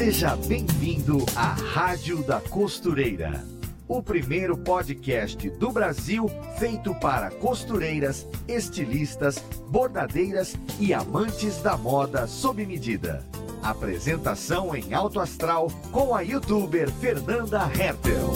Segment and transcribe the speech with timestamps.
[0.00, 3.44] Seja bem-vindo à Rádio da Costureira,
[3.86, 6.26] o primeiro podcast do Brasil
[6.58, 13.22] feito para costureiras, estilistas, bordadeiras e amantes da moda sob medida.
[13.62, 18.30] Apresentação em alto astral com a youtuber Fernanda Hertel.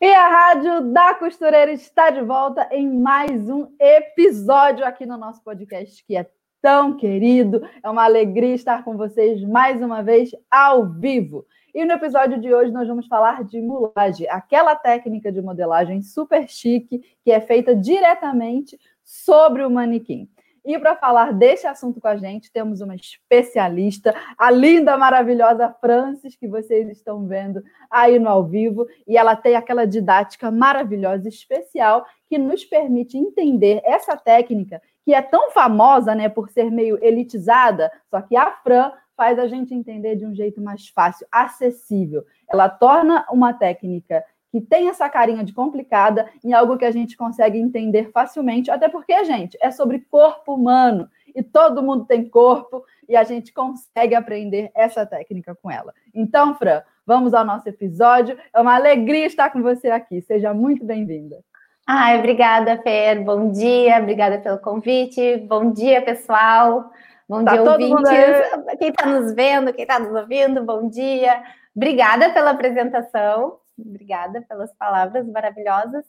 [0.00, 5.40] E a Rádio da Costureira está de volta em mais um episódio aqui no nosso
[5.44, 6.28] podcast, que é
[6.60, 7.62] tão querido.
[7.82, 11.46] É uma alegria estar com vocês mais uma vez ao vivo.
[11.74, 16.48] E no episódio de hoje nós vamos falar de mulagem, aquela técnica de modelagem super
[16.48, 20.28] chique que é feita diretamente sobre o manequim.
[20.68, 26.36] E para falar desse assunto com a gente, temos uma especialista, a linda, maravilhosa Francis,
[26.36, 28.86] que vocês estão vendo aí no ao vivo.
[29.06, 35.22] E ela tem aquela didática maravilhosa, especial, que nos permite entender essa técnica que é
[35.22, 40.16] tão famosa, né, por ser meio elitizada, só que a Fran faz a gente entender
[40.16, 42.26] de um jeito mais fácil, acessível.
[42.46, 47.16] Ela torna uma técnica que tem essa carinha de complicada em algo que a gente
[47.16, 52.84] consegue entender facilmente, até porque, gente, é sobre corpo humano e todo mundo tem corpo
[53.08, 55.94] e a gente consegue aprender essa técnica com ela.
[56.14, 58.38] Então, Fran, vamos ao nosso episódio.
[58.52, 60.20] É uma alegria estar com você aqui.
[60.20, 61.42] Seja muito bem-vinda.
[61.90, 63.24] Ai, obrigada, Fer.
[63.24, 65.38] Bom dia, obrigada pelo convite.
[65.38, 66.90] Bom dia, pessoal.
[67.26, 68.12] Bom tá dia, ouvintes.
[68.78, 71.42] Quem está nos vendo, quem está nos ouvindo, bom dia.
[71.74, 73.56] Obrigada pela apresentação.
[73.78, 76.04] Obrigada pelas palavras maravilhosas.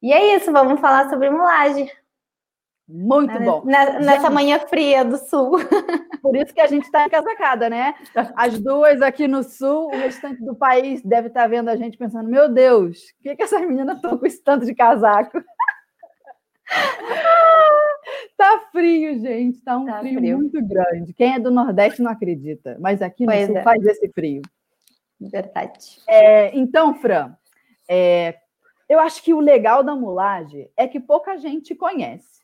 [0.00, 1.90] E é isso, vamos falar sobre mulagem.
[2.88, 3.64] Muito bom.
[3.66, 5.58] nessa manhã fria do sul.
[6.22, 7.94] Por isso que a gente está encasacada, né?
[8.34, 11.96] As duas aqui no sul, o restante do país deve estar tá vendo a gente
[11.96, 15.42] pensando: meu Deus, o que, que essas meninas estão com esse tanto de casaco?
[18.36, 19.60] tá frio, gente.
[19.62, 21.12] Tá um tá frio, frio, muito grande.
[21.14, 23.62] Quem é do Nordeste não acredita, mas aqui no pois sul é.
[23.62, 24.42] faz esse frio.
[25.20, 25.98] Verdade.
[26.06, 27.34] É, então, Fran,
[27.88, 28.36] é,
[28.88, 32.36] eu acho que o legal da mulagem é que pouca gente conhece.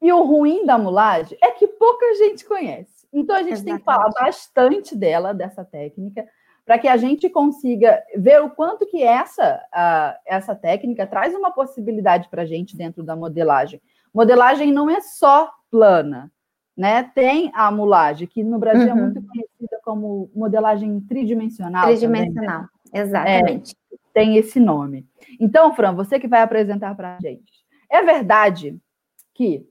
[0.00, 2.93] E o ruim da mulagem é que pouca gente conhece.
[3.14, 3.64] Então, a gente Exatamente.
[3.64, 6.26] tem que falar bastante dela, dessa técnica,
[6.64, 11.52] para que a gente consiga ver o quanto que essa, uh, essa técnica traz uma
[11.52, 13.80] possibilidade para a gente dentro da modelagem.
[14.12, 16.32] Modelagem não é só plana,
[16.76, 17.04] né?
[17.14, 18.98] Tem a mulagem, que no Brasil é uhum.
[18.98, 21.86] é muito conhecida como modelagem tridimensional.
[21.86, 23.02] Tridimensional, também.
[23.06, 23.76] exatamente.
[23.92, 25.06] É, tem esse nome.
[25.38, 27.52] Então, Fran, você que vai apresentar para a gente.
[27.90, 28.78] É verdade
[29.34, 29.68] que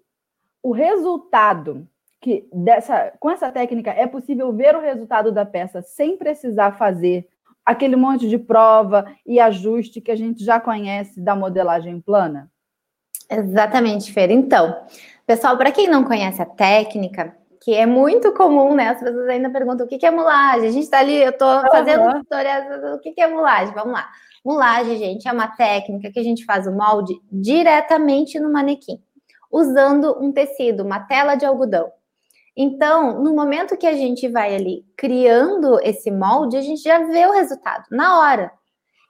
[0.62, 1.88] o resultado
[2.24, 7.28] que dessa com essa técnica é possível ver o resultado da peça sem precisar fazer
[7.66, 12.50] aquele monte de prova e ajuste que a gente já conhece da modelagem plana?
[13.30, 14.32] Exatamente, Fer.
[14.32, 14.76] Então,
[15.26, 18.90] Pessoal, para quem não conhece a técnica, que é muito comum, né?
[18.90, 20.68] As pessoas ainda perguntam o que é mulagem.
[20.68, 22.20] A gente está ali, eu estou fazendo uhum.
[22.20, 23.74] tutoriais, o que é mulagem?
[23.74, 24.10] Vamos lá.
[24.44, 29.02] Mulagem, gente, é uma técnica que a gente faz o molde diretamente no manequim,
[29.50, 31.90] usando um tecido, uma tela de algodão.
[32.56, 37.26] Então, no momento que a gente vai ali criando esse molde, a gente já vê
[37.26, 38.52] o resultado na hora.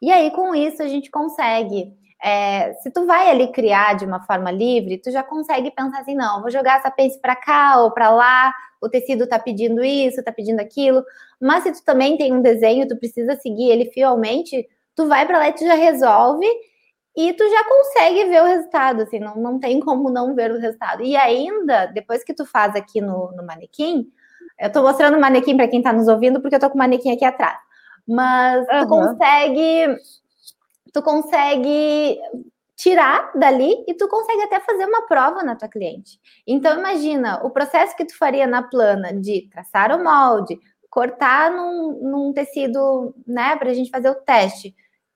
[0.02, 1.94] E aí, com isso, a gente consegue
[2.24, 6.16] é, se tu vai ali criar de uma forma livre, tu já consegue pensar assim,
[6.16, 10.24] não, vou jogar essa pence para cá ou para lá, o tecido tá pedindo isso,
[10.24, 11.04] tá pedindo aquilo.
[11.42, 14.66] Mas se tu também tem um desenho, tu precisa seguir ele fielmente,
[14.96, 16.48] tu vai para lá e tu já resolve
[17.16, 20.60] e tu já consegue ver o resultado, assim, não, não tem como não ver o
[20.60, 21.04] resultado.
[21.04, 24.08] E ainda, depois que tu faz aqui no, no manequim,
[24.60, 26.80] eu tô mostrando o manequim para quem tá nos ouvindo, porque eu tô com o
[26.80, 27.58] manequim aqui atrás.
[28.08, 28.80] Mas uhum.
[28.82, 29.98] tu consegue
[30.94, 32.20] tu consegue
[32.76, 36.20] tirar dali e tu consegue até fazer uma prova na tua cliente.
[36.46, 40.60] Então imagina o processo que tu faria na plana de traçar o molde,
[40.90, 44.76] cortar num, num tecido, né, para a gente fazer o teste.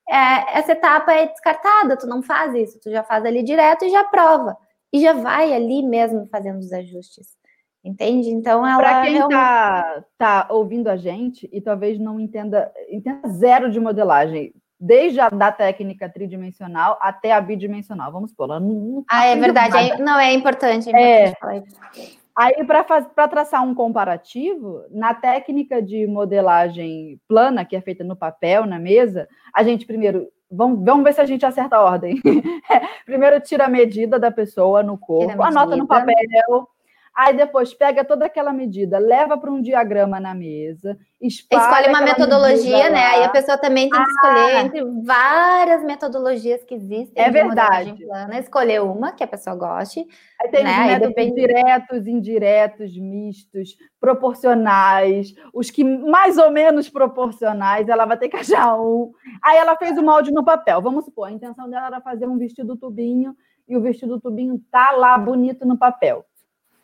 [0.09, 3.89] É, essa etapa é descartada, tu não faz isso, tu já faz ali direto e
[3.89, 4.57] já prova.
[4.92, 7.38] E já vai ali mesmo fazendo os ajustes.
[7.83, 8.30] Entende?
[8.30, 8.77] Então ela.
[8.77, 14.54] Para quem está tá ouvindo a gente e talvez não entenda, entenda zero de modelagem,
[14.80, 18.12] desde a da técnica tridimensional até a bidimensional.
[18.12, 18.48] Vamos pôr.
[18.60, 19.77] Não, ah, é verdade.
[19.77, 20.94] É, não, é importante.
[20.94, 22.26] É importante é.
[22.38, 28.68] Aí, para traçar um comparativo, na técnica de modelagem plana, que é feita no papel,
[28.68, 30.28] na mesa, a gente primeiro.
[30.50, 32.22] Vamos, vamos ver se a gente acerta a ordem.
[33.07, 36.69] primeiro tira a medida da pessoa no corpo, anota no papel.
[37.17, 42.91] Aí depois pega toda aquela medida, leva para um diagrama na mesa, escolhe uma metodologia,
[42.91, 43.03] né?
[43.07, 47.11] Aí a pessoa também tem que escolher ah, entre várias metodologias que existem.
[47.15, 47.95] É verdade.
[48.05, 50.05] Plana, escolher uma que a pessoa goste.
[50.39, 50.69] Aí tem né?
[50.69, 51.41] os métodos depende...
[51.41, 58.79] diretos, indiretos, mistos, proporcionais, os que mais ou menos proporcionais, ela vai ter que achar
[58.79, 59.11] um.
[59.43, 60.83] Aí ela fez o molde no papel.
[60.83, 63.35] Vamos supor, a intenção dela era fazer um vestido tubinho
[63.67, 66.23] e o vestido tubinho tá lá bonito no papel.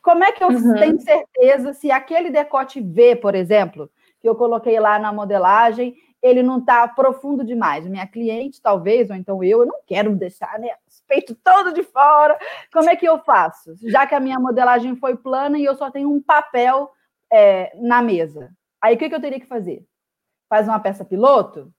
[0.03, 0.73] Como é que eu uhum.
[0.73, 3.89] tenho certeza se aquele decote V, por exemplo,
[4.19, 7.87] que eu coloquei lá na modelagem, ele não está profundo demais?
[7.87, 11.83] Minha cliente, talvez, ou então eu, eu não quero deixar né, o peito todo de
[11.83, 12.37] fora.
[12.71, 13.75] Como é que eu faço?
[13.89, 16.91] Já que a minha modelagem foi plana e eu só tenho um papel
[17.31, 18.51] é, na mesa.
[18.81, 19.85] Aí o que, que eu teria que fazer?
[20.49, 21.73] Faz uma peça piloto,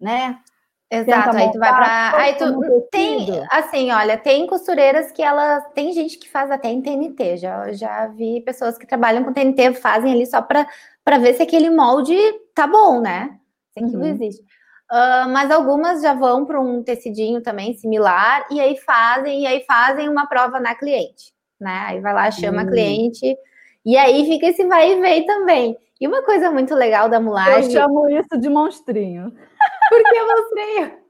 [0.00, 0.40] né?
[0.90, 2.16] Exato, aí tu vai para.
[2.16, 5.62] Aí tu tem, assim, olha, tem costureiras que elas.
[5.74, 7.36] Tem gente que faz até em TNT.
[7.36, 11.68] Já, já vi pessoas que trabalham com TNT, fazem ali só para ver se aquele
[11.68, 12.16] molde
[12.54, 13.38] tá bom, né?
[13.76, 14.06] Aquilo uhum.
[14.06, 14.42] existe.
[14.90, 19.62] Uh, mas algumas já vão para um tecidinho também similar, e aí fazem, e aí
[19.68, 21.84] fazem uma prova na cliente, né?
[21.88, 22.68] Aí vai lá, chama uhum.
[22.68, 23.36] a cliente,
[23.84, 25.76] e aí fica esse vai e vem também.
[26.00, 27.64] E uma coisa muito legal da mulagem.
[27.64, 29.32] Eu chamo isso de monstrinho.
[29.88, 31.08] Por que monstrinho?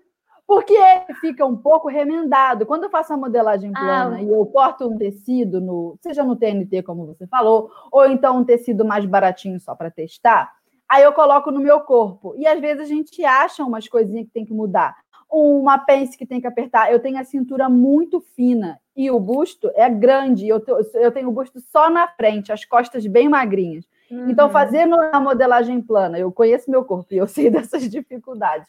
[0.48, 2.64] Porque ele fica um pouco remendado.
[2.64, 4.22] Quando eu faço a modelagem ah, plana ah.
[4.22, 8.44] e eu corto um tecido, no, seja no TNT, como você falou, ou então um
[8.44, 10.50] tecido mais baratinho só para testar,
[10.88, 12.34] aí eu coloco no meu corpo.
[12.38, 14.96] E às vezes a gente acha umas coisinhas que tem que mudar.
[15.30, 16.90] Uma pence que tem que apertar.
[16.90, 20.48] Eu tenho a cintura muito fina e o busto é grande.
[20.48, 20.64] Eu,
[20.94, 23.84] eu tenho o busto só na frente, as costas bem magrinhas.
[24.10, 24.30] Então, uhum.
[24.30, 28.68] Então, fazendo a modelagem plana, eu conheço meu corpo e eu sei dessas dificuldades.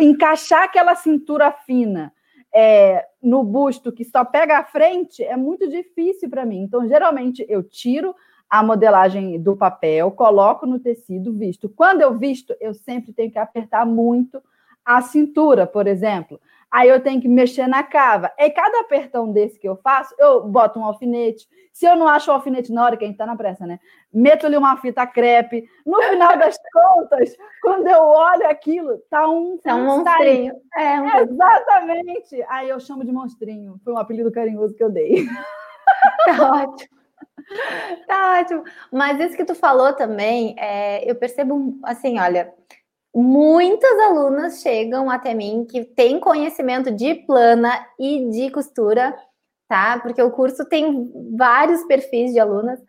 [0.00, 2.12] Encaixar aquela cintura fina
[2.52, 6.62] é, no busto que só pega a frente é muito difícil para mim.
[6.62, 8.14] Então, geralmente, eu tiro
[8.50, 11.70] a modelagem do papel, coloco no tecido, visto.
[11.70, 14.42] Quando eu visto, eu sempre tenho que apertar muito
[14.84, 16.38] a cintura, por exemplo
[16.72, 18.32] aí eu tenho que mexer na cava.
[18.38, 21.46] E cada apertão desse que eu faço, eu boto um alfinete.
[21.70, 23.78] Se eu não acho o alfinete na hora, que a gente tá na pressa, né?
[24.12, 25.68] Meto-lhe uma fita crepe.
[25.84, 29.58] No final das contas, quando eu olho aquilo, tá um.
[29.64, 30.54] É um monstrinho.
[30.74, 31.16] É, um...
[31.20, 32.42] Exatamente.
[32.48, 33.78] Aí eu chamo de monstrinho.
[33.84, 35.26] Foi um apelido carinhoso que eu dei.
[36.24, 37.02] Tá ótimo.
[38.06, 38.64] Tá ótimo.
[38.90, 42.52] Mas isso que tu falou também, é, eu percebo assim, olha,
[43.14, 49.14] muitas alunas chegam até mim que têm conhecimento de plana e de costura,
[49.68, 49.98] tá?
[50.00, 52.80] Porque o curso tem vários perfis de alunas,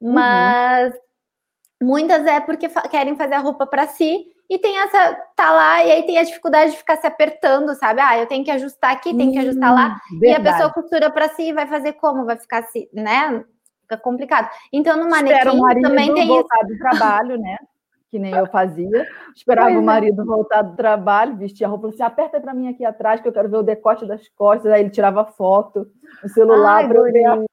[0.00, 0.12] uhum.
[0.12, 1.88] mas uhum.
[1.88, 5.92] muitas é porque querem fazer a roupa para si e tem essa tá lá e
[5.92, 8.00] aí tem a dificuldade de ficar se apertando, sabe?
[8.00, 9.96] Ah, eu tenho que ajustar aqui, tenho que ajustar lá.
[10.20, 12.24] E a pessoa costura para si vai fazer como?
[12.24, 13.44] Vai ficar assim, né?
[13.82, 14.50] Fica complicado.
[14.72, 16.48] Então no manequim também tem isso.
[16.66, 17.56] do trabalho, né?
[18.10, 19.06] que nem eu fazia.
[19.34, 19.80] Esperava o é.
[19.80, 23.32] marido voltar do trabalho, vestia a roupa, assim, aperta para mim aqui atrás, que eu
[23.32, 24.72] quero ver o decote das costas.
[24.72, 25.88] Aí ele tirava foto
[26.22, 27.46] no celular para eu ver a foto.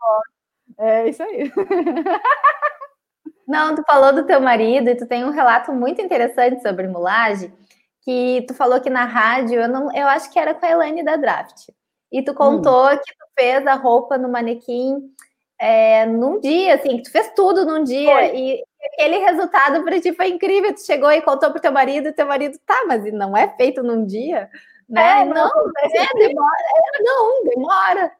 [0.80, 1.52] É isso aí.
[3.48, 7.54] Não, tu falou do teu marido e tu tem um relato muito interessante sobre mulagem,
[8.02, 11.02] que tu falou que na rádio, eu, não, eu acho que era com a Elaine
[11.02, 11.70] da Draft.
[12.12, 12.98] E tu contou hum.
[12.98, 15.14] que tu fez a roupa no manequim
[15.60, 18.38] é, num dia, assim, que tu fez tudo num dia Foi.
[18.38, 18.64] e
[18.94, 20.74] aquele resultado para ti foi incrível.
[20.74, 23.84] Tu chegou e contou pro teu marido, e teu marido, tá, mas não é feito
[23.84, 24.50] num dia,
[24.88, 25.22] né?
[25.22, 28.12] É, não, não é, demora, é, não, demora.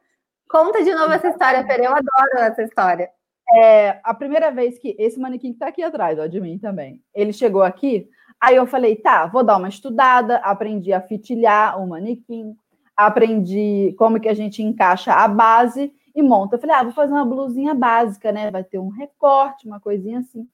[0.50, 3.10] Conta de novo essa história, Fer, eu adoro essa história.
[3.56, 7.02] É, a primeira vez que esse manequim que tá aqui atrás, ó, de mim também,
[7.14, 11.88] ele chegou aqui, aí eu falei, tá, vou dar uma estudada, aprendi a fitilhar o
[11.88, 12.56] manequim,
[12.96, 16.56] aprendi como que a gente encaixa a base e monta.
[16.56, 18.50] Eu falei, ah, vou fazer uma blusinha básica, né?
[18.50, 20.48] Vai ter um recorte, uma coisinha assim.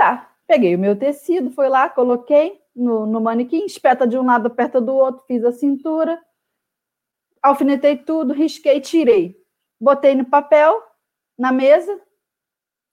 [0.00, 4.46] Tá, peguei o meu tecido, fui lá, coloquei no, no manequim, espeta de um lado,
[4.46, 6.18] aperta do outro, fiz a cintura,
[7.42, 9.36] alfinetei tudo, risquei, tirei.
[9.78, 10.82] Botei no papel,
[11.38, 12.00] na mesa.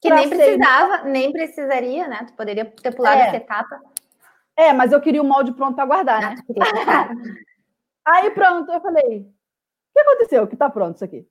[0.02, 1.10] Que nem precisava, no...
[1.12, 2.26] nem precisaria, né?
[2.28, 3.28] Tu poderia ter pulado é.
[3.28, 3.82] essa etapa.
[4.58, 6.36] É, mas eu queria o molde pronto para guardar, né?
[6.86, 7.10] Ah,
[8.20, 10.46] Aí pronto, eu falei: o que aconteceu?
[10.46, 11.26] Que tá pronto isso aqui.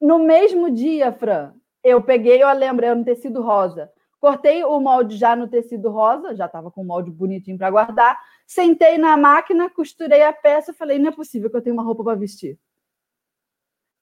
[0.00, 3.92] No mesmo dia, Fran, eu peguei, eu lembro, era um tecido rosa.
[4.20, 8.18] Cortei o molde já no tecido rosa, já estava com o molde bonitinho para guardar.
[8.46, 12.02] Sentei na máquina, costurei a peça, falei, não é possível que eu tenha uma roupa
[12.02, 12.58] para vestir.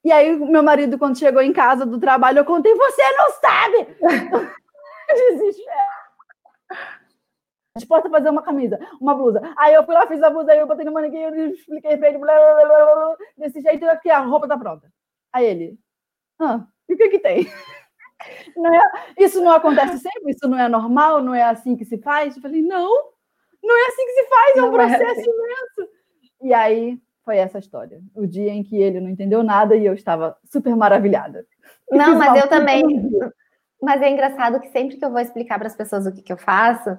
[0.04, 3.96] E aí, meu marido, quando chegou em casa do trabalho, eu contei, você não sabe!
[5.08, 5.96] Desespero.
[7.76, 9.42] Disposta a fazer uma camisa, uma blusa.
[9.58, 12.08] Aí eu fui lá, fiz a blusa, aí eu botei no manequim, eu expliquei pra
[12.08, 14.90] ele, blá, blá, blá, blá, desse jeito, aqui a roupa tá pronta.
[15.32, 15.78] Aí ele,
[16.40, 17.46] ah, E o que que tem?
[18.56, 18.80] Não é,
[19.18, 20.32] isso não acontece sempre?
[20.32, 21.22] Isso não é normal?
[21.22, 22.36] Não é assim que se faz?
[22.36, 22.90] Eu falei, não,
[23.62, 25.30] não é assim que se faz, é um processo é assim.
[25.30, 25.92] imenso.
[26.42, 28.00] E aí foi essa história.
[28.14, 31.44] O dia em que ele não entendeu nada e eu estava super maravilhada.
[31.90, 32.82] Não, mas eu também.
[33.82, 36.32] Mas é engraçado que sempre que eu vou explicar para as pessoas o que, que
[36.32, 36.96] eu faço,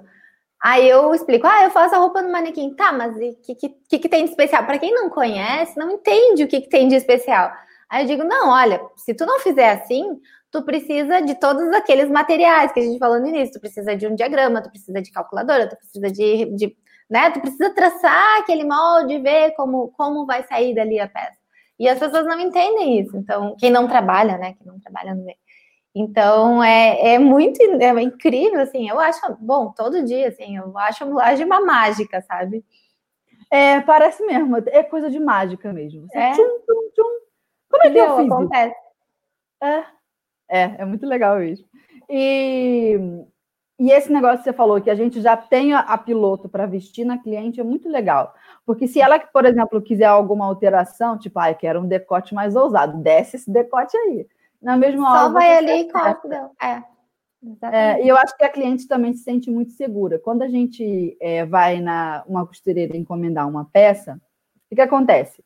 [0.62, 2.75] aí eu explico, ah, eu faço a roupa no manequim.
[2.75, 4.65] Tá, mas o que, que, que, tem de especial?
[4.65, 7.51] Para quem não conhece, não entende o que, que tem de especial.
[7.89, 10.20] Aí eu digo, não, olha, se tu não fizer assim,
[10.51, 13.53] tu precisa de todos aqueles materiais que a gente falou no início.
[13.53, 16.77] Tu precisa de um diagrama, tu precisa de calculadora, tu precisa de, de
[17.10, 17.32] né?
[17.32, 21.38] Tu precisa traçar aquele molde, ver como, como vai sair dali a peça.
[21.79, 23.15] E as pessoas não entendem isso.
[23.15, 24.53] Então, quem não trabalha, né?
[24.53, 25.38] Quem não trabalha no meio.
[25.96, 28.88] Então, é, é muito é incrível, assim.
[28.89, 32.63] Eu acho, bom, todo dia, assim, eu acho a mulagem uma mágica, sabe?
[33.51, 34.58] É, parece mesmo.
[34.67, 36.08] É coisa de mágica mesmo.
[36.08, 36.32] Você é.
[36.34, 37.26] Tchum, tchum, tchum.
[37.77, 38.31] Como é que eu fiz?
[38.31, 38.75] Acontece.
[39.62, 39.84] É,
[40.50, 41.65] é, é muito legal isso.
[42.10, 43.00] E,
[43.79, 46.65] e esse negócio que você falou, que a gente já tem a, a piloto para
[46.65, 48.34] vestir na cliente, é muito legal.
[48.65, 52.55] Porque se ela, por exemplo, quiser alguma alteração, tipo, ah, eu quero um decote mais
[52.55, 54.27] ousado, desce esse decote aí.
[54.62, 55.19] Na mesma hora.
[55.19, 56.51] Só vai ali e corta.
[56.62, 56.84] É.
[57.72, 60.19] É, e eu acho que a cliente também se sente muito segura.
[60.19, 64.19] Quando a gente é, vai na uma costureira encomendar uma peça,
[64.72, 65.43] o que acontece?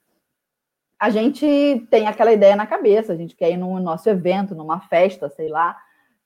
[1.01, 4.81] A gente tem aquela ideia na cabeça, a gente quer ir no nosso evento, numa
[4.81, 5.75] festa, sei lá,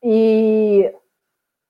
[0.04, 0.94] e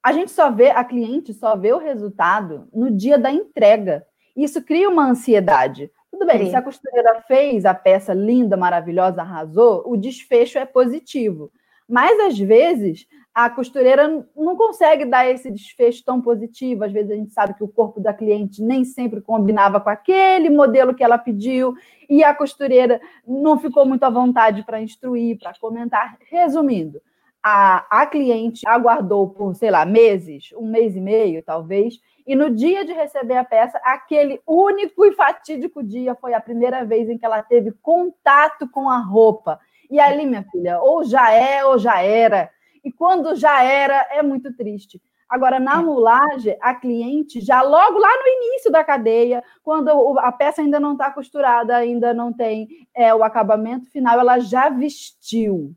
[0.01, 4.03] a gente só vê, a cliente só vê o resultado no dia da entrega.
[4.35, 5.91] Isso cria uma ansiedade.
[6.09, 6.49] Tudo bem, Sim.
[6.49, 11.51] se a costureira fez a peça linda, maravilhosa, arrasou, o desfecho é positivo.
[11.87, 16.85] Mas às vezes a costureira não consegue dar esse desfecho tão positivo.
[16.85, 20.49] Às vezes a gente sabe que o corpo da cliente nem sempre combinava com aquele
[20.49, 21.75] modelo que ela pediu,
[22.09, 26.17] e a costureira não ficou muito à vontade para instruir, para comentar.
[26.31, 27.01] Resumindo,
[27.43, 32.49] a, a cliente aguardou por, sei lá, meses, um mês e meio, talvez, e no
[32.49, 37.17] dia de receber a peça, aquele único e fatídico dia foi a primeira vez em
[37.17, 39.59] que ela teve contato com a roupa.
[39.91, 42.49] E ali, minha filha, ou já é ou já era
[42.85, 45.01] e quando já era, é muito triste.
[45.27, 45.81] Agora, na é.
[45.81, 49.89] mulagem, a cliente já logo lá no início da cadeia, quando
[50.19, 54.69] a peça ainda não está costurada, ainda não tem é, o acabamento final, ela já
[54.69, 55.73] vestiu.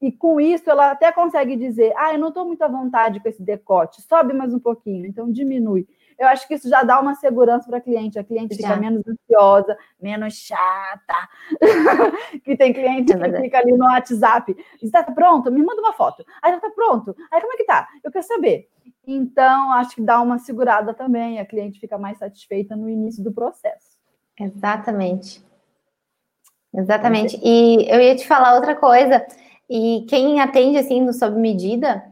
[0.00, 3.28] E com isso, ela até consegue dizer: Ah, eu não estou muito à vontade com
[3.28, 5.86] esse decote, sobe mais um pouquinho, então diminui
[6.18, 8.18] eu acho que isso já dá uma segurança para a cliente.
[8.18, 8.68] A cliente já.
[8.68, 11.28] fica menos ansiosa, menos chata.
[12.44, 14.56] que tem cliente é que fica ali no WhatsApp.
[14.82, 15.50] Está pronto?
[15.52, 16.24] Me manda uma foto.
[16.42, 17.14] Aí já está pronto.
[17.30, 17.86] Aí como é que tá?
[18.02, 18.68] Eu quero saber.
[19.06, 21.38] Então, acho que dá uma segurada também.
[21.38, 23.96] A cliente fica mais satisfeita no início do processo.
[24.38, 25.42] Exatamente.
[26.74, 27.40] Exatamente.
[27.42, 29.24] E eu ia te falar outra coisa.
[29.70, 32.02] E quem atende assim no sob medida,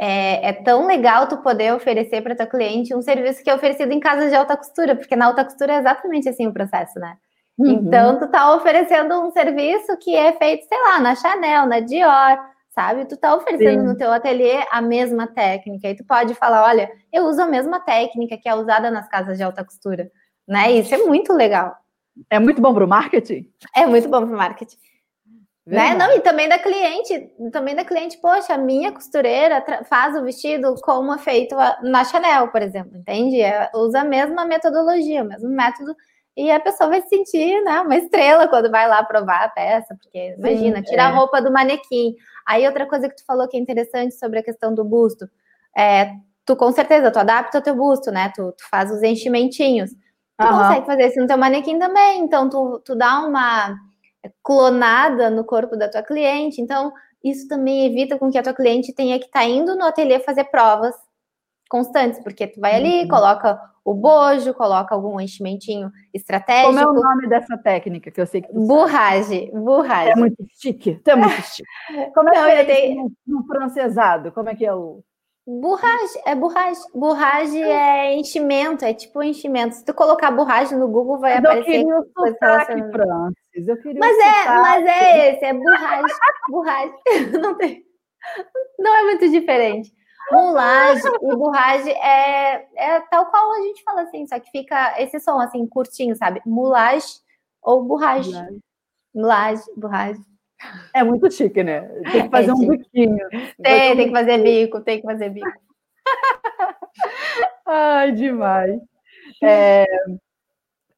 [0.00, 3.92] é, é, tão legal tu poder oferecer para tua cliente um serviço que é oferecido
[3.92, 7.16] em casa de alta costura, porque na alta costura é exatamente assim o processo, né?
[7.58, 7.66] Uhum.
[7.72, 12.38] Então, tu tá oferecendo um serviço que é feito, sei lá, na Chanel, na Dior,
[12.70, 13.06] sabe?
[13.06, 13.86] Tu tá oferecendo Sim.
[13.88, 17.80] no teu ateliê a mesma técnica, e tu pode falar, olha, eu uso a mesma
[17.80, 20.08] técnica que é usada nas casas de alta costura,
[20.46, 20.70] né?
[20.70, 21.74] Isso é muito legal.
[22.30, 23.50] É muito bom para o marketing?
[23.74, 24.76] É muito bom para o marketing.
[25.68, 25.94] Né?
[25.94, 30.74] Não, e também da cliente, também da cliente, poxa, a minha costureira faz o vestido
[30.82, 33.42] como é feito na Chanel, por exemplo, entende?
[33.42, 35.94] É, usa a mesma metodologia, o mesmo método,
[36.34, 39.94] e a pessoa vai se sentir né, uma estrela quando vai lá provar a peça,
[40.00, 41.12] porque imagina, tirar é.
[41.12, 42.14] a roupa do manequim.
[42.46, 45.28] Aí outra coisa que tu falou que é interessante sobre a questão do busto,
[45.76, 46.12] é,
[46.46, 48.32] tu com certeza, tu adapta o teu busto, né?
[48.34, 49.90] Tu, tu faz os enchimentinhos.
[49.90, 50.58] Tu uhum.
[50.58, 53.76] consegue fazer isso no teu manequim também, então tu, tu dá uma
[54.42, 56.60] clonada no corpo da tua cliente.
[56.60, 59.84] Então, isso também evita com que a tua cliente tenha que estar tá indo no
[59.84, 60.94] ateliê fazer provas
[61.68, 63.08] constantes, porque tu vai ali, uhum.
[63.08, 66.68] coloca o bojo, coloca algum enchimentinho estratégico.
[66.68, 70.10] Como é o nome dessa técnica que eu sei que tu Burrage, burrage.
[70.10, 71.68] É muito chique, é muito chique.
[72.14, 74.32] Como é que é no, no francesado?
[74.32, 75.02] Como é que é o
[75.48, 76.80] Burrage, é burrage.
[76.94, 79.76] Burrage é enchimento, é tipo enchimento.
[79.76, 81.80] Se tu colocar burrage no Google, vai mas aparecer.
[81.80, 83.68] Eu queria sotaque, Francis.
[83.68, 86.14] Eu queria mas é, mas é esse, é burrage.
[86.50, 86.92] burrage.
[87.40, 87.82] Não tem.
[88.78, 89.90] Não é muito diferente.
[90.30, 95.18] Mulage e burrage é, é tal qual a gente fala assim, só que fica esse
[95.18, 96.42] som assim, curtinho, sabe?
[96.44, 97.20] Mulage
[97.62, 98.32] ou burrage.
[99.14, 100.20] Mulage, burrage.
[100.92, 101.82] É muito chique, né?
[102.10, 103.28] Tem que fazer é um biquinho.
[103.62, 105.50] Tem, tem que fazer bico, tem que fazer bico.
[107.66, 108.80] Ai, demais.
[109.42, 109.86] É,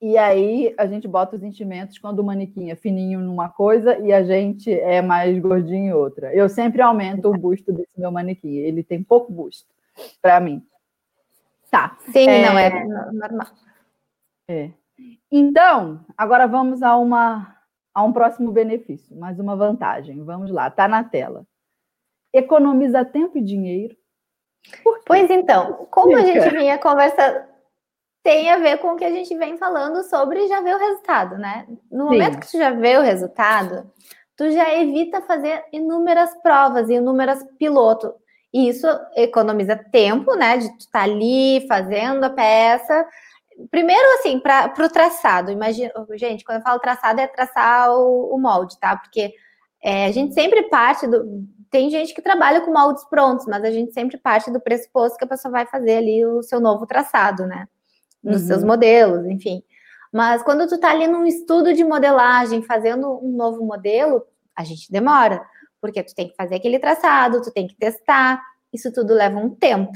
[0.01, 4.13] E aí a gente bota os enchimentos quando o manequim é fininho numa coisa e
[4.13, 6.35] a gente é mais gordinho em outra.
[6.35, 8.57] Eu sempre aumento o busto desse meu manequim.
[8.57, 9.69] Ele tem pouco busto
[10.23, 10.65] para mim.
[11.71, 11.99] Tá.
[12.13, 12.47] Sim, é...
[12.47, 13.47] não é normal.
[14.49, 14.71] É.
[15.31, 17.60] Então, agora vamos a uma
[17.95, 20.23] a um próximo benefício, mais uma vantagem.
[20.25, 21.45] Vamos lá, tá na tela.
[22.33, 23.97] Economiza tempo e dinheiro.
[25.07, 27.45] Pois então, como a gente vinha conversando,
[28.23, 31.39] tem a ver com o que a gente vem falando sobre já ver o resultado,
[31.39, 31.67] né?
[31.91, 32.11] No Sim.
[32.13, 33.91] momento que tu já vê o resultado,
[34.37, 38.13] tu já evita fazer inúmeras provas e inúmeras pilotos.
[38.53, 40.59] E isso economiza tempo, né?
[40.59, 43.07] De tu estar tá ali fazendo a peça.
[43.69, 45.51] Primeiro, assim, para o traçado.
[45.51, 48.97] Imagina, gente, quando eu falo traçado, é traçar o, o molde, tá?
[48.97, 49.33] Porque
[49.83, 51.47] é, a gente sempre parte do.
[51.71, 55.25] Tem gente que trabalha com moldes prontos, mas a gente sempre parte do pressuposto que
[55.25, 57.67] a pessoa vai fazer ali o seu novo traçado, né?
[58.23, 58.47] nos uhum.
[58.47, 59.63] seus modelos, enfim.
[60.13, 64.23] Mas quando tu tá ali num estudo de modelagem, fazendo um novo modelo,
[64.57, 65.45] a gente demora,
[65.81, 69.51] porque tu tem que fazer aquele traçado, tu tem que testar, isso tudo leva um
[69.51, 69.93] tempo.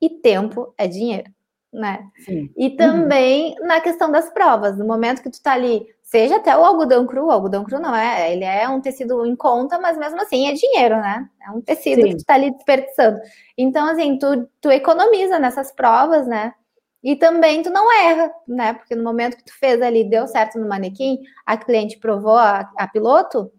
[0.00, 1.30] E tempo é dinheiro,
[1.72, 2.08] né?
[2.24, 2.50] Sim.
[2.56, 3.66] E também uhum.
[3.66, 7.26] na questão das provas, no momento que tu tá ali, seja até o algodão cru,
[7.26, 10.52] o algodão cru não é, ele é um tecido em conta, mas mesmo assim é
[10.54, 11.28] dinheiro, né?
[11.46, 12.08] É um tecido Sim.
[12.08, 13.18] que tu tá ali desperdiçando.
[13.56, 16.54] Então, assim, tu, tu economiza nessas provas, né?
[17.02, 18.72] E também tu não erra, né?
[18.72, 22.68] Porque no momento que tu fez ali, deu certo no manequim, a cliente provou a,
[22.76, 23.52] a piloto,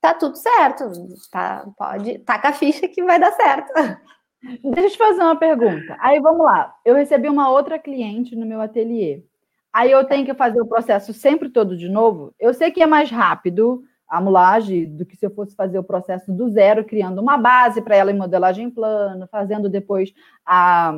[0.00, 0.90] tá tudo certo.
[1.30, 3.72] Tá, pode, taca a ficha que vai dar certo.
[4.42, 5.96] Deixa eu te fazer uma pergunta.
[6.00, 6.74] Aí vamos lá.
[6.84, 9.24] Eu recebi uma outra cliente no meu ateliê.
[9.72, 12.34] Aí eu tenho que fazer o processo sempre todo de novo.
[12.38, 15.84] Eu sei que é mais rápido a mulagem do que se eu fosse fazer o
[15.84, 20.12] processo do zero, criando uma base para ela em modelagem plano, fazendo depois
[20.46, 20.92] a.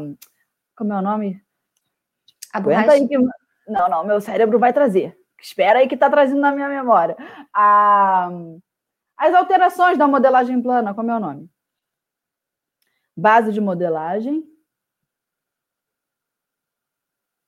[0.77, 1.43] Como é o nome?
[2.53, 2.93] A borracha...
[2.93, 3.19] aí que...
[3.19, 5.17] Não, não, meu cérebro vai trazer.
[5.41, 7.17] Espera aí que está trazendo na minha memória.
[7.53, 8.31] A...
[9.17, 11.51] As alterações da modelagem plana, como é o nome?
[13.17, 14.45] Base de modelagem.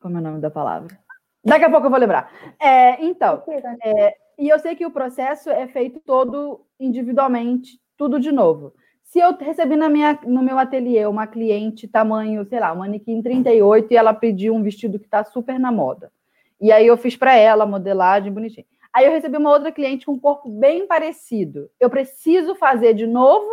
[0.00, 0.99] Como é o nome da palavra?
[1.45, 2.33] Daqui a pouco eu vou lembrar.
[2.61, 3.42] É, então,
[3.85, 8.75] é, e eu sei que o processo é feito todo individualmente, tudo de novo.
[9.05, 13.92] Se eu recebi na minha, no meu ateliê uma cliente tamanho, sei lá, manequim 38
[13.92, 16.11] e ela pediu um vestido que está super na moda.
[16.61, 18.66] E aí eu fiz para ela, modelagem bonitinho.
[18.92, 21.70] Aí eu recebi uma outra cliente com um corpo bem parecido.
[21.81, 23.48] Eu preciso fazer de novo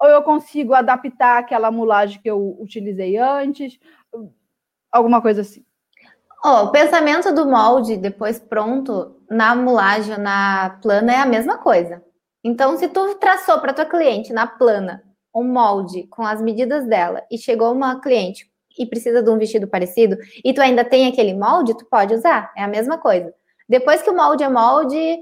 [0.00, 3.78] ou eu consigo adaptar aquela mulagem que eu utilizei antes?
[4.90, 5.64] Alguma coisa assim.
[6.44, 12.02] Oh, o pensamento do molde depois pronto na mulagem, na plana é a mesma coisa.
[12.44, 15.02] Então, se tu traçou para tua cliente na plana
[15.34, 19.66] um molde com as medidas dela e chegou uma cliente e precisa de um vestido
[19.66, 22.52] parecido e tu ainda tem aquele molde, tu pode usar.
[22.56, 23.34] É a mesma coisa.
[23.68, 25.18] Depois que o molde é molde,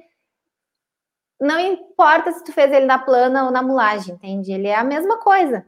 [1.40, 4.52] não importa se tu fez ele na plana ou na mulagem, entende?
[4.52, 5.66] Ele é a mesma coisa.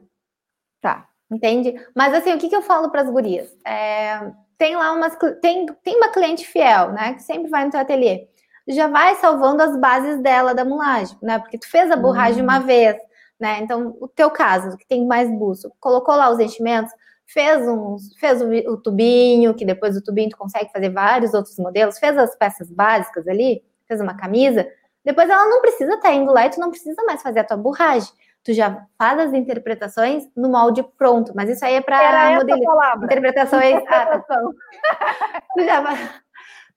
[0.81, 1.07] Tá.
[1.31, 1.75] Entende?
[1.95, 3.55] Mas assim, o que, que eu falo para as gurias?
[3.65, 7.13] É, tem lá umas tem, tem uma cliente fiel, né?
[7.13, 8.27] Que sempre vai no teu ateliê
[8.69, 11.39] já vai salvando as bases dela da mulagem, né?
[11.39, 12.95] Porque tu fez a borragem uma vez,
[13.39, 13.59] né?
[13.61, 16.91] Então, o teu caso, que tem mais buço, colocou lá os enchimentos,
[17.25, 21.57] fez, uns, fez o, o, tubinho, que depois do tubinho tu consegue fazer vários outros
[21.57, 24.67] modelos, fez as peças básicas ali, fez uma camisa,
[25.09, 27.43] depois ela não precisa estar tá indo lá e tu não precisa mais fazer a
[27.43, 28.09] tua borragem.
[28.43, 33.03] Tu já faz as interpretações no molde pronto, mas isso aí é para modelar.
[33.03, 33.83] Interpretações.
[33.87, 34.41] Ah, tá.
[35.57, 35.83] tu já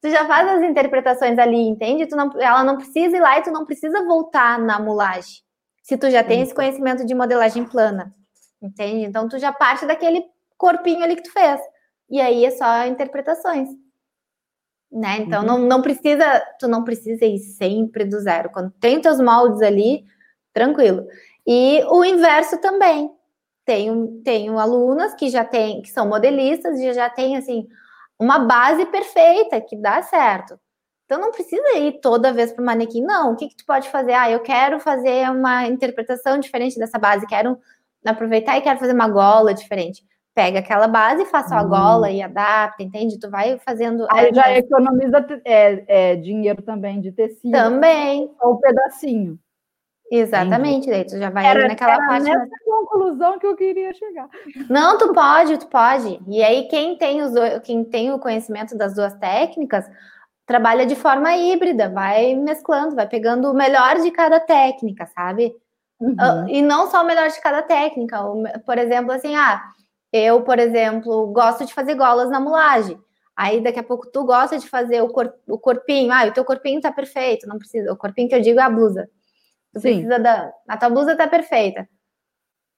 [0.01, 2.07] tu já faz as interpretações ali, entende?
[2.07, 5.43] Tu não, ela não precisa ir lá e tu não precisa voltar na mulagem.
[5.83, 8.15] Se tu já tem esse conhecimento de modelagem plana,
[8.63, 9.05] entende?
[9.05, 10.25] Então tu já parte daquele
[10.57, 11.61] corpinho ali que tu fez.
[12.09, 13.69] E aí é só interpretações.
[14.93, 15.21] Né?
[15.21, 15.47] Então uhum.
[15.47, 18.51] não, não precisa, tu não precisa ir sempre do zero.
[18.51, 20.05] Quando tem teus moldes ali,
[20.53, 21.07] tranquilo.
[21.47, 23.11] E o inverso também.
[23.65, 27.67] Tenho, tenho alunas que já tem, que são modelistas e já tem assim
[28.19, 30.59] uma base perfeita que dá certo.
[31.05, 33.33] Então não precisa ir toda vez para o manequim, não.
[33.33, 34.13] O que, que tu pode fazer?
[34.13, 37.59] Ah, eu quero fazer uma interpretação diferente dessa base, quero
[38.05, 40.05] aproveitar e quero fazer uma gola diferente.
[40.35, 43.21] Pega aquela base, faça a gola e adapta, entende?
[43.21, 44.07] Tu vai fazendo.
[44.11, 47.53] Aí é, já economiza é, é, dinheiro também de tecido.
[47.53, 48.31] Também.
[48.41, 49.39] Ou um pedacinho.
[50.11, 52.25] Exatamente, daí tu já vai era, naquela era parte.
[52.25, 54.29] Nessa conclusão que eu queria chegar.
[54.69, 56.21] Não, tu pode, tu pode.
[56.29, 57.33] E aí, quem tem, os,
[57.65, 59.91] quem tem o conhecimento das duas técnicas,
[60.45, 65.55] trabalha de forma híbrida, vai mesclando, vai pegando o melhor de cada técnica, sabe?
[65.99, 66.15] Uhum.
[66.19, 68.19] Ah, e não só o melhor de cada técnica.
[68.67, 69.63] Por exemplo, assim, ah,
[70.13, 73.01] eu, por exemplo, gosto de fazer golas na mulagem.
[73.35, 76.45] Aí daqui a pouco tu gosta de fazer o, cor, o corpinho, ah, o teu
[76.45, 77.93] corpinho tá perfeito, não precisa.
[77.93, 79.09] O corpinho que eu digo é a blusa.
[79.73, 79.93] Tu Sim.
[79.95, 80.53] precisa da.
[80.69, 81.89] A tua blusa tá perfeita.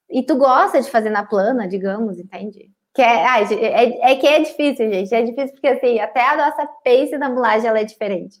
[0.09, 2.71] E tu gosta de fazer na plana, digamos, entende?
[2.93, 5.13] Que é, ah, é, é, que é difícil, gente.
[5.13, 8.37] É difícil porque assim, até a nossa pace da mulagem ela é diferente.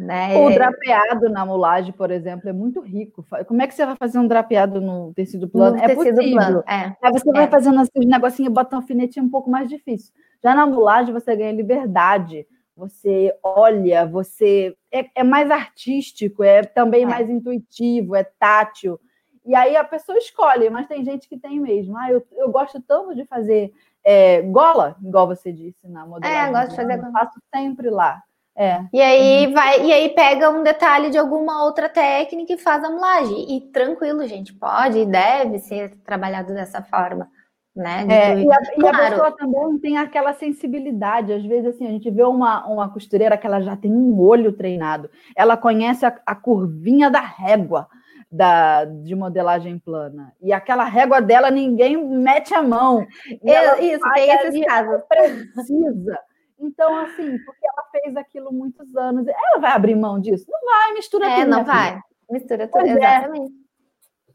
[0.00, 0.34] Né?
[0.34, 3.22] O drapeado na mulagem, por exemplo, é muito rico.
[3.46, 5.76] Como é que você vai fazer um drapeado no tecido plano?
[5.76, 6.36] No é tecido possível.
[6.36, 6.96] Plano, é.
[7.02, 7.32] Aí você é.
[7.32, 10.10] vai fazendo assim, um negocinho, bota um alfinete é um pouco mais difícil.
[10.42, 17.02] Já na mulagem você ganha liberdade, você olha, você é, é mais artístico, é também
[17.02, 17.06] é.
[17.06, 18.98] mais intuitivo, é tátil.
[19.44, 21.94] E aí a pessoa escolhe, mas tem gente que tem mesmo.
[21.98, 23.70] Ah, eu, eu gosto tanto de fazer
[24.02, 26.48] é, gola, igual você disse na modelagem.
[26.48, 26.98] É, gosto de fazer.
[26.98, 28.22] Eu faço sempre lá.
[28.56, 28.80] É.
[28.92, 29.52] E aí uhum.
[29.54, 33.56] vai, e aí pega um detalhe de alguma outra técnica e faz a mulagem.
[33.56, 37.28] E tranquilo, gente, pode e deve ser trabalhado dessa forma.
[37.74, 38.04] Né?
[38.08, 38.74] É, e, a, claro.
[38.76, 41.32] e, a, pessoa também tem aquela sensibilidade.
[41.32, 44.52] Às vezes, assim, a gente vê uma, uma costureira que ela já tem um olho
[44.52, 47.86] treinado, ela conhece a, a curvinha da régua
[48.30, 50.32] da, de modelagem plana.
[50.40, 53.06] E aquela régua dela, ninguém mete a mão.
[53.42, 55.02] Eu, isso, tem esses casos.
[55.08, 56.18] Precisa.
[56.60, 60.44] Então, assim, porque ela fez aquilo muitos anos, ela vai abrir mão disso?
[60.48, 61.50] Não vai, mistura é, tudo.
[61.50, 62.04] Não vai, filha.
[62.30, 62.98] mistura tudo, pois é.
[62.98, 63.52] exatamente.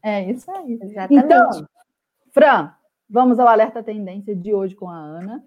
[0.02, 0.10] É.
[0.10, 0.78] é isso aí.
[0.82, 1.24] Exatamente.
[1.24, 1.50] Então,
[2.32, 2.72] Fran,
[3.08, 5.44] vamos ao alerta tendência de hoje com a Ana.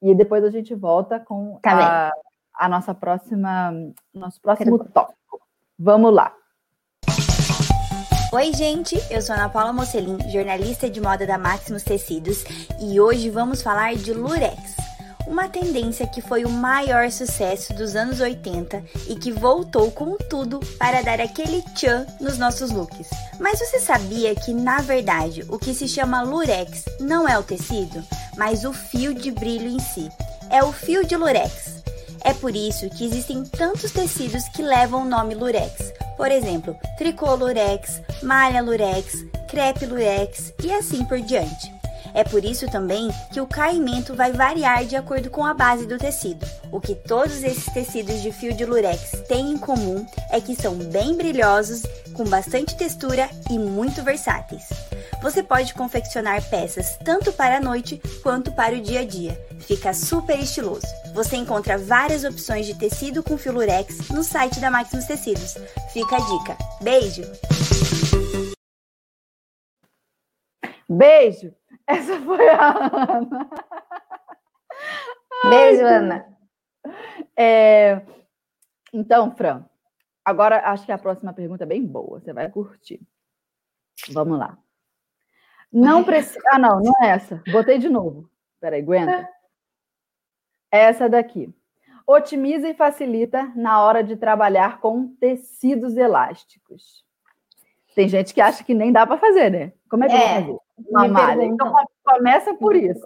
[0.00, 2.12] E depois a gente volta com tá a,
[2.54, 3.72] a, nossa próxima,
[4.14, 4.90] nosso próximo Pergunta.
[4.92, 5.40] tópico.
[5.78, 6.32] Vamos lá.
[8.32, 12.44] Oi, gente, eu sou Ana Paula Mocelin, jornalista de moda da Maximus Tecidos,
[12.80, 14.85] e hoje vamos falar de lurex
[15.26, 20.60] uma tendência que foi o maior sucesso dos anos 80 e que voltou com tudo
[20.78, 23.08] para dar aquele tchan nos nossos looks.
[23.40, 28.02] Mas você sabia que, na verdade, o que se chama lurex não é o tecido,
[28.36, 30.08] mas o fio de brilho em si?
[30.50, 31.82] É o fio de lurex.
[32.22, 35.92] É por isso que existem tantos tecidos que levam o nome lurex.
[36.16, 41.75] Por exemplo, tricô lurex, malha lurex, crepe lurex e assim por diante.
[42.16, 45.98] É por isso também que o caimento vai variar de acordo com a base do
[45.98, 46.46] tecido.
[46.72, 50.74] O que todos esses tecidos de fio de lurex têm em comum é que são
[50.76, 51.82] bem brilhosos,
[52.14, 54.64] com bastante textura e muito versáteis.
[55.20, 59.38] Você pode confeccionar peças tanto para a noite quanto para o dia a dia.
[59.60, 60.86] Fica super estiloso.
[61.12, 65.54] Você encontra várias opções de tecido com fio lurex no site da Maximus Tecidos.
[65.92, 66.56] Fica a dica.
[66.80, 67.22] Beijo!
[70.88, 71.52] Beijo!
[71.86, 73.50] Essa foi a Ana.
[75.48, 76.38] Beijo, Ai, Ana.
[77.36, 78.02] É,
[78.92, 79.64] então, Fran,
[80.24, 83.00] agora acho que a próxima pergunta é bem boa, você vai curtir.
[84.10, 84.58] Vamos lá.
[85.72, 86.40] Não precisa.
[86.50, 87.42] Ah, não, não é essa.
[87.50, 88.28] Botei de novo.
[88.60, 89.28] Peraí, aguenta.
[90.72, 91.54] É essa daqui.
[92.06, 97.05] Otimiza e facilita na hora de trabalhar com tecidos elásticos.
[97.96, 99.72] Tem gente que acha que nem dá para fazer, né?
[99.90, 100.40] Como é que é.
[100.42, 100.56] fazer?
[100.88, 101.44] uma malha.
[101.44, 103.04] Então, começa por isso.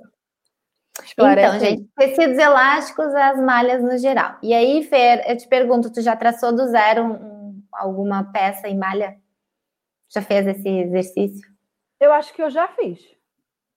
[1.02, 4.36] Esclarece então, gente, tecidos elásticos, as malhas no geral.
[4.42, 8.76] E aí, Fer, eu te pergunto, tu já traçou do zero um, alguma peça em
[8.76, 9.16] malha?
[10.12, 11.48] Já fez esse exercício?
[12.00, 12.98] Eu acho que eu já fiz.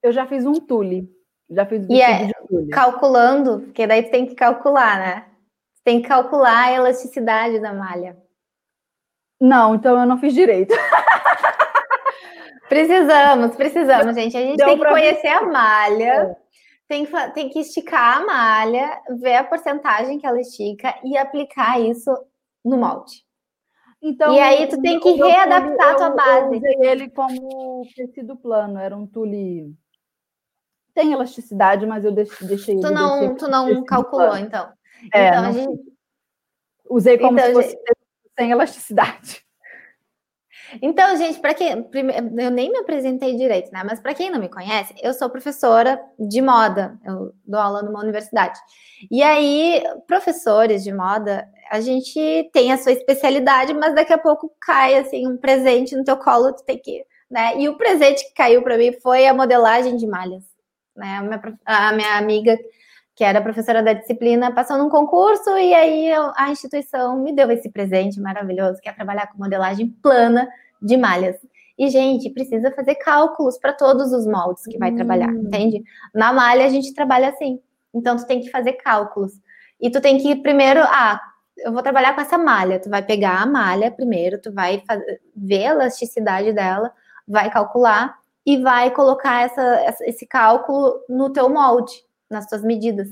[0.02, 1.08] Eu já fiz um tule.
[1.50, 2.32] Já fiz e é,
[2.72, 5.26] calculando, porque daí tu tem que calcular, né?
[5.84, 8.18] tem que calcular a elasticidade da malha.
[9.44, 10.74] Não, então eu não fiz direito.
[12.70, 14.38] Precisamos, precisamos, gente.
[14.38, 16.36] A gente Deu tem que conhecer a malha, é.
[16.88, 21.80] tem que, tem que esticar a malha, ver a porcentagem que ela estica e aplicar
[21.80, 22.10] isso
[22.66, 23.24] no molde.
[24.02, 26.56] Então, e aí tu tem que readaptar a tua base.
[26.56, 29.76] Eu usei ele como tecido plano, era um tule
[30.96, 34.46] tem elasticidade, mas eu deixei, tu não, tu não calculou, plano.
[34.46, 34.72] então.
[35.14, 35.94] É, então, a gente...
[36.90, 37.93] Usei como então, se fosse gente...
[38.38, 39.44] sem elasticidade.
[40.82, 43.84] Então, gente, para quem eu nem me apresentei direito, né?
[43.84, 46.98] Mas para quem não me conhece, eu sou professora de moda.
[47.06, 48.60] Eu dou aula numa universidade.
[49.12, 54.52] E aí, professores de moda, a gente tem a sua especialidade, mas daqui a pouco
[54.62, 57.58] cai assim um presente no teu colo, tu tem que, né?
[57.60, 60.44] E o presente que caiu para mim foi a modelagem de malhas,
[60.96, 61.18] né?
[61.18, 62.58] A minha, a minha amiga
[63.16, 67.70] que era professora da disciplina, passou num concurso e aí a instituição me deu esse
[67.70, 70.50] presente maravilhoso, que é trabalhar com modelagem plana
[70.82, 71.38] de malhas.
[71.78, 74.96] E, gente, precisa fazer cálculos para todos os moldes que vai hum.
[74.96, 75.84] trabalhar, entende?
[76.14, 77.60] Na malha a gente trabalha assim.
[77.94, 79.34] Então, tu tem que fazer cálculos.
[79.80, 81.20] E tu tem que primeiro, ah,
[81.58, 82.80] eu vou trabalhar com essa malha.
[82.80, 86.92] Tu vai pegar a malha primeiro, tu vai fazer, ver a elasticidade dela,
[87.28, 91.94] vai calcular e vai colocar essa, esse cálculo no teu molde,
[92.34, 93.08] nas tuas medidas.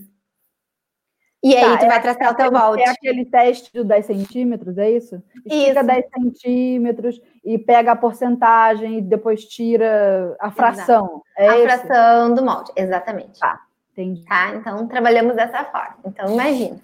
[1.44, 2.84] E aí tá, tu vai é, traçar o teu molde.
[2.84, 5.24] É aquele teste de 10 centímetros, é isso?
[5.46, 5.88] Estica isso.
[5.88, 11.24] 10 centímetros e pega a porcentagem e depois tira a fração.
[11.36, 11.66] É a esse?
[11.66, 13.40] fração do molde, exatamente.
[13.40, 13.60] Tá,
[13.92, 14.24] entendi.
[14.26, 15.98] Tá, então trabalhamos dessa forma.
[16.06, 16.80] Então imagina.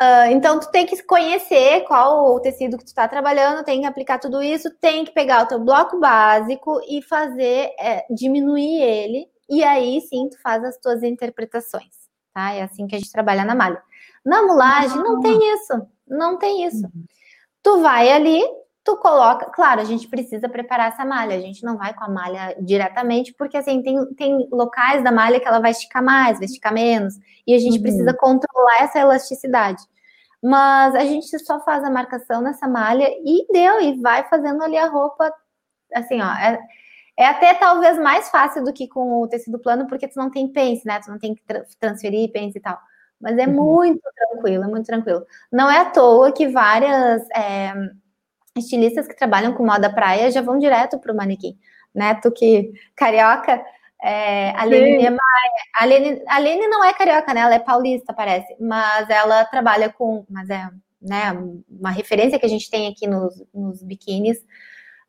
[0.00, 3.86] Uh, então, tu tem que conhecer qual o tecido que tu está trabalhando, tem que
[3.86, 9.28] aplicar tudo isso, tem que pegar o teu bloco básico e fazer, é, diminuir ele,
[9.50, 11.92] e aí sim tu faz as tuas interpretações,
[12.32, 12.52] tá?
[12.52, 13.82] É assim que a gente trabalha na malha.
[14.24, 16.84] Na mulagem, não tem isso, não tem isso.
[16.84, 17.04] Uhum.
[17.62, 18.42] Tu vai ali,
[18.84, 22.08] tu coloca, claro, a gente precisa preparar essa malha, a gente não vai com a
[22.08, 26.46] malha diretamente, porque assim, tem, tem locais da malha que ela vai esticar mais, vai
[26.46, 27.14] esticar menos,
[27.46, 27.82] e a gente uhum.
[27.82, 29.82] precisa controlar essa elasticidade.
[30.42, 34.76] Mas a gente só faz a marcação nessa malha e deu, e vai fazendo ali
[34.76, 35.32] a roupa,
[35.94, 36.58] assim, ó, é,
[37.20, 40.48] é até talvez mais fácil do que com o tecido plano, porque tu não tem
[40.48, 40.98] pence, né?
[41.04, 42.78] Tu não tem que tra transferir pence e tal.
[43.20, 43.52] Mas é uhum.
[43.52, 45.26] muito tranquilo, é muito tranquilo.
[45.52, 47.74] Não é à toa que várias é,
[48.56, 51.58] estilistas que trabalham com moda praia já vão direto para o manequim,
[51.94, 52.14] né?
[52.14, 53.62] Tu que carioca,
[54.02, 55.18] é, a Niemeyer.
[55.78, 57.42] A Lene, a Lene não é carioca, né?
[57.42, 58.56] Ela é paulista, parece.
[58.58, 60.24] Mas ela trabalha com.
[60.26, 60.70] Mas é
[61.02, 61.32] né,
[61.68, 64.38] uma referência que a gente tem aqui nos, nos biquínis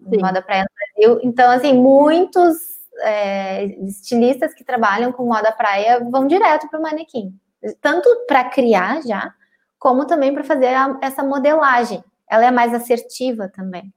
[0.01, 1.21] de moda praia no Brasil.
[1.23, 2.57] Então, assim, muitos
[2.99, 7.33] é, estilistas que trabalham com moda praia vão direto para o manequim.
[7.79, 9.33] Tanto para criar já,
[9.77, 12.03] como também para fazer a, essa modelagem.
[12.29, 13.93] Ela é mais assertiva também.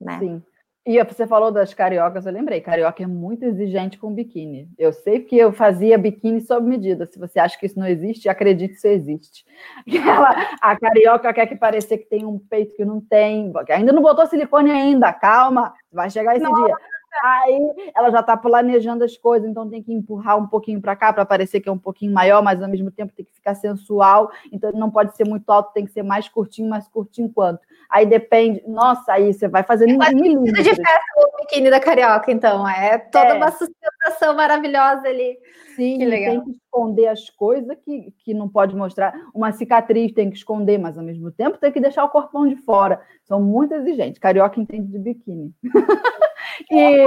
[0.00, 0.18] Né?
[0.18, 0.42] Sim.
[0.90, 4.68] E você falou das cariocas, eu lembrei, carioca é muito exigente com biquíni.
[4.76, 7.06] Eu sei que eu fazia biquíni sob medida.
[7.06, 9.44] Se você acha que isso não existe, acredite que isso existe.
[9.86, 14.02] Ela, a carioca quer que parecer que tem um peito que não tem, ainda não
[14.02, 16.76] botou silicone ainda, calma, vai chegar esse dia.
[17.22, 21.12] Aí ela já está planejando as coisas, então tem que empurrar um pouquinho para cá
[21.12, 24.30] para parecer que é um pouquinho maior, mas ao mesmo tempo tem que ficar sensual.
[24.50, 27.60] Então não pode ser muito alto, tem que ser mais curtinho, mais curtinho quanto.
[27.90, 30.62] Aí depende, nossa, aí você vai fazendo é milímetros.
[30.62, 33.34] de festa o biquíni da carioca, então é toda é.
[33.34, 35.36] uma sustentação maravilhosa ali.
[35.74, 36.34] Sim, que legal.
[36.34, 39.12] tem que esconder as coisas que, que não pode mostrar.
[39.34, 42.56] Uma cicatriz tem que esconder, mas ao mesmo tempo tem que deixar o corpão de
[42.56, 43.00] fora.
[43.24, 44.20] São muito exigentes.
[44.20, 45.52] Carioca entende de biquíni.
[46.70, 47.06] e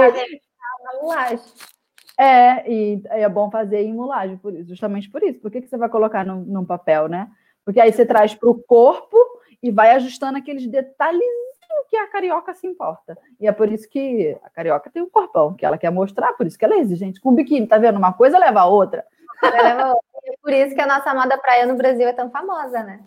[2.18, 5.40] É, e é bom fazer em mulagem, por, justamente por isso.
[5.40, 7.28] Por que, que você vai colocar num, num papel, né?
[7.64, 9.16] Porque aí você traz para o corpo
[9.64, 11.54] e vai ajustando aqueles detalhezinhos
[11.88, 13.16] que a carioca se importa.
[13.40, 16.46] E é por isso que a carioca tem um corpão que ela quer mostrar, por
[16.46, 17.96] isso que ela é exigente com o biquíni, tá vendo?
[17.96, 19.06] Uma coisa leva a outra.
[19.42, 20.04] Leva outra.
[20.26, 23.02] É por isso que a nossa moda praia no Brasil é tão famosa, né?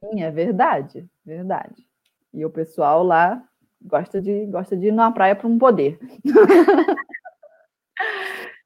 [0.00, 1.86] Sim, é verdade, verdade.
[2.34, 3.40] E o pessoal lá
[3.80, 5.96] gosta de, gosta de ir numa praia para um poder.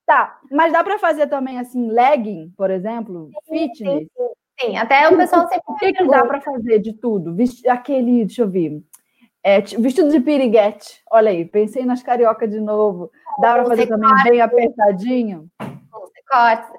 [0.07, 4.00] tá, mas dá para fazer também assim, legging, por exemplo, fitness?
[4.00, 4.76] Sim, sim, sim.
[4.76, 7.36] até o pessoal sempre O que, que dá para fazer de tudo?
[7.68, 8.82] Aquele, deixa eu ver,
[9.42, 13.10] é, vestido de piriguete, olha aí, pensei nas cariocas de novo.
[13.40, 15.50] Dá para fazer também bem apertadinho?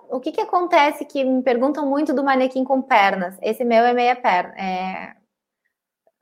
[0.09, 3.37] O que, que acontece que me perguntam muito do manequim com pernas?
[3.41, 5.13] Esse meu é meia perna, é,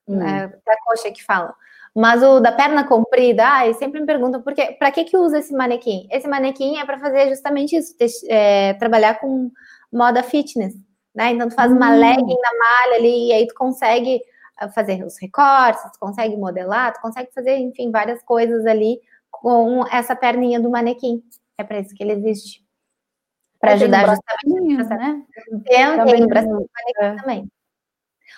[0.08, 0.22] hum.
[0.22, 1.54] é a coxa que falam.
[1.96, 4.76] Mas o da perna comprida, ai, sempre me perguntam por quê?
[4.78, 6.08] Para que que usa esse manequim?
[6.12, 7.96] Esse manequim é para fazer justamente isso,
[8.28, 9.50] é, trabalhar com
[9.92, 10.74] moda fitness,
[11.14, 11.32] né?
[11.32, 12.00] Então tu faz uma hum.
[12.00, 14.22] legging na malha ali e aí tu consegue
[14.58, 19.00] ah, fazer os recortes, tu consegue modelar, tu consegue fazer, enfim, várias coisas ali
[19.32, 21.24] com essa perninha do manequim.
[21.58, 22.64] É para isso que ele existe.
[23.60, 24.90] Para ajudar justamente.
[24.90, 25.24] Né?
[25.66, 27.16] Tem, tem o bracinho do manequim é.
[27.16, 27.52] também.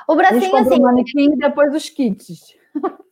[0.07, 0.79] O bracinho, assim.
[0.79, 2.55] O manequim e depois os kits.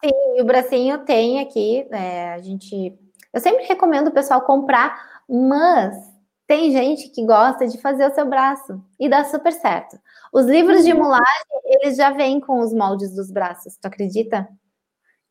[0.03, 2.93] Sim, o bracinho tem aqui, é, a gente.
[3.31, 6.12] Eu sempre recomendo o pessoal comprar, mas
[6.47, 9.97] tem gente que gosta de fazer o seu braço e dá super certo.
[10.31, 11.03] Os livros de uhum.
[11.03, 11.25] mulagem,
[11.65, 14.47] eles já vêm com os moldes dos braços, tu acredita?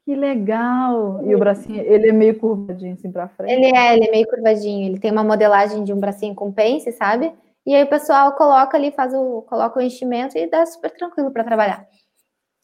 [0.04, 1.24] Que legal!
[1.24, 3.52] E o bracinho, ele é meio curvadinho assim para frente.
[3.52, 4.88] Ele é, ele é meio curvadinho.
[4.88, 7.32] Ele tem uma modelagem de um bracinho com pence, sabe?
[7.64, 11.30] E aí o pessoal coloca ali, faz o, coloca o enchimento e dá super tranquilo
[11.30, 11.86] para trabalhar.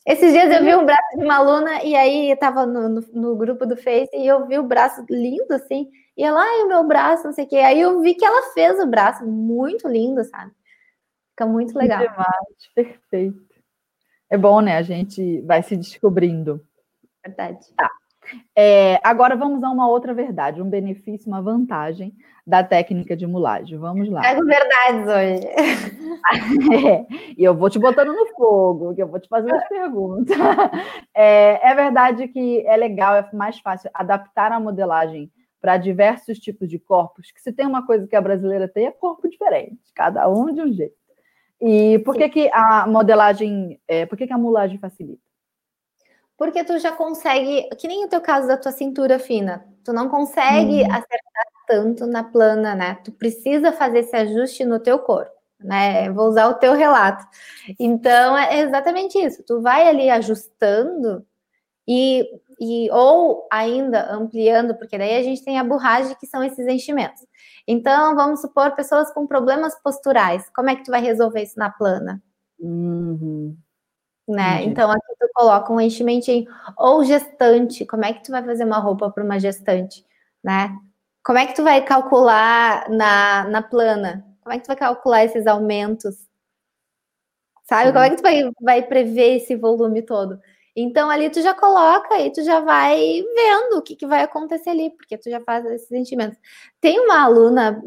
[0.07, 3.01] Esses dias eu vi um braço de uma aluna e aí eu tava no, no,
[3.13, 5.91] no, grupo do Face e eu vi o braço lindo assim.
[6.17, 7.57] E ela, ai, o meu braço, não sei o quê.
[7.57, 10.51] Aí eu vi que ela fez o braço muito lindo, sabe?
[11.31, 12.01] Fica muito legal.
[12.01, 12.29] Demais,
[12.75, 13.49] perfeito.
[14.31, 14.77] É bom, né?
[14.77, 16.65] A gente vai se descobrindo.
[17.25, 17.67] Verdade.
[17.77, 17.91] Tá.
[18.57, 22.15] É, agora vamos a uma outra verdade, um benefício, uma vantagem
[22.47, 23.79] da técnica de mulagem.
[23.79, 24.21] Vamos lá.
[24.21, 25.99] Trago verdades hoje.
[26.85, 30.37] É, e eu vou te botando no fogo, que eu vou te fazer as perguntas.
[31.15, 36.69] É, é verdade que é legal, é mais fácil adaptar a modelagem para diversos tipos
[36.69, 40.29] de corpos, que se tem uma coisa que a brasileira tem, é corpo diferente, cada
[40.29, 40.95] um de um jeito.
[41.61, 45.28] E por que, que a modelagem, é, por que, que a mulagem facilita?
[46.39, 50.09] Porque tu já consegue, que nem o teu caso da tua cintura fina, tu não
[50.09, 50.93] consegue hum.
[50.93, 52.95] acertar tanto na plana, né?
[53.05, 56.09] Tu precisa fazer esse ajuste no teu corpo, né?
[56.11, 57.27] Vou usar o teu relato.
[57.79, 59.43] Então é exatamente isso.
[59.43, 61.27] Tu vai ali ajustando
[61.87, 62.25] e,
[62.61, 67.27] e ou ainda ampliando, porque daí a gente tem a borragem que são esses enchimentos.
[67.67, 70.49] Então, vamos supor pessoas com problemas posturais.
[70.55, 72.23] Como é que tu vai resolver isso na plana?
[72.61, 73.57] Uhum.
[74.29, 74.63] Né?
[74.65, 76.47] Então, aqui tu coloca um enchimentinho.
[76.77, 80.05] Ou gestante, como é que tu vai fazer uma roupa para uma gestante?
[80.45, 80.77] Né?
[81.25, 84.25] Como é que tu vai calcular na, na plana?
[84.43, 86.17] Como é que tu vai calcular esses aumentos?
[87.65, 87.87] Sabe?
[87.87, 87.93] Sim.
[87.93, 90.39] Como é que tu vai, vai prever esse volume todo?
[90.77, 92.97] Então ali tu já coloca e tu já vai
[93.35, 96.39] vendo o que, que vai acontecer ali, porque tu já faz esses sentimentos.
[96.81, 97.83] Tem uma aluna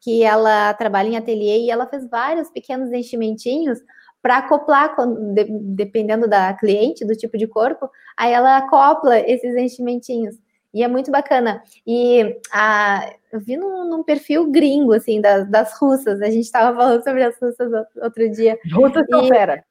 [0.00, 3.78] que ela trabalha em ateliê e ela fez vários pequenos enchimentinhos
[4.22, 4.94] para acoplar,
[5.34, 10.36] de, dependendo da cliente, do tipo de corpo, aí ela acopla esses enchimentinhos.
[10.72, 11.62] E é muito bacana.
[11.86, 16.22] E a, eu vi num, num perfil gringo, assim, das, das russas.
[16.22, 18.56] A gente estava falando sobre as russas outro dia.
[18.72, 19.64] Russas são fera.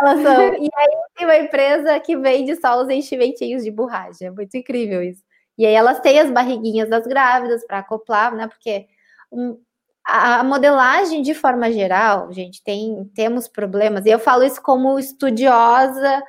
[0.00, 0.54] Elas são.
[0.54, 4.26] E aí tem uma empresa que vende só os enchimentinhos de borracha.
[4.26, 5.22] É muito incrível isso.
[5.58, 8.46] E aí elas têm as barriguinhas das grávidas para acoplar, né?
[8.46, 8.86] Porque
[9.32, 9.58] um,
[10.04, 14.04] a, modelagem, de forma geral, gente, tem temos problemas.
[14.04, 16.22] E eu falo isso como estudiosa,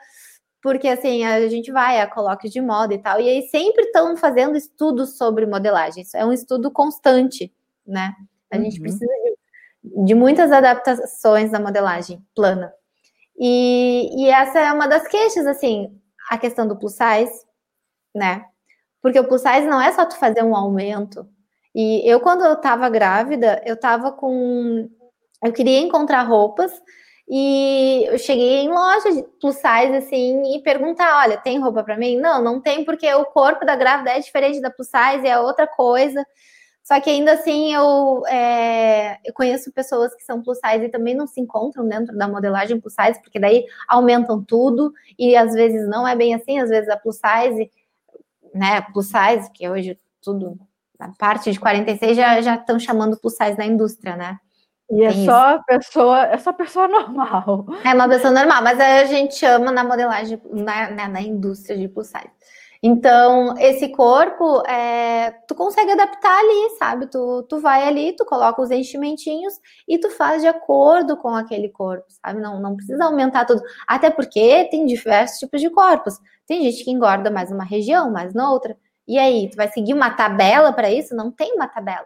[0.62, 4.16] porque assim, a gente vai a colóquios de moda e tal, e aí sempre estão
[4.18, 6.04] fazendo estudos sobre modelagem.
[6.04, 7.54] Isso é um estudo constante,
[7.86, 8.16] né?
[8.52, 8.64] A uhum.
[8.64, 12.74] gente precisa de, de muitas adaptações da modelagem plana.
[13.38, 17.46] E, e essa é uma das queixas, assim, a questão do plus size,
[18.16, 18.46] né?
[19.02, 21.28] Porque o plus size não é só tu fazer um aumento.
[21.76, 24.90] E eu, quando eu tava grávida, eu tava com.
[25.44, 26.72] Eu queria encontrar roupas
[27.28, 31.98] e eu cheguei em loja de plus size, assim, e perguntar: olha, tem roupa para
[31.98, 32.18] mim?
[32.18, 35.68] Não, não tem, porque o corpo da grávida é diferente da plus size, é outra
[35.68, 36.26] coisa.
[36.82, 41.16] Só que ainda assim eu, é, eu conheço pessoas que são plus size e também
[41.16, 45.90] não se encontram dentro da modelagem plus size, porque daí aumentam tudo e às vezes
[45.90, 47.72] não é bem assim, às vezes a plus size,
[48.54, 50.60] né, plus size, que hoje tudo,
[51.00, 54.38] a parte de 46 já já estão chamando plus size na indústria, né?
[54.90, 57.66] E é só pessoa, é só pessoa normal.
[57.84, 61.88] É uma pessoa normal, mas a gente chama na modelagem, na, na, na indústria de
[61.88, 62.30] plus size.
[62.84, 67.08] Então, esse corpo, é, tu consegue adaptar ali, sabe?
[67.08, 69.56] Tu, tu vai ali, tu coloca os enchimentinhos
[69.88, 72.40] e tu faz de acordo com aquele corpo, sabe?
[72.40, 73.60] Não, não precisa aumentar tudo.
[73.88, 76.20] Até porque tem diversos tipos de corpos.
[76.46, 78.78] Tem gente que engorda mais numa região, mais noutra.
[79.08, 81.16] E aí, tu vai seguir uma tabela para isso?
[81.16, 82.06] Não tem uma tabela.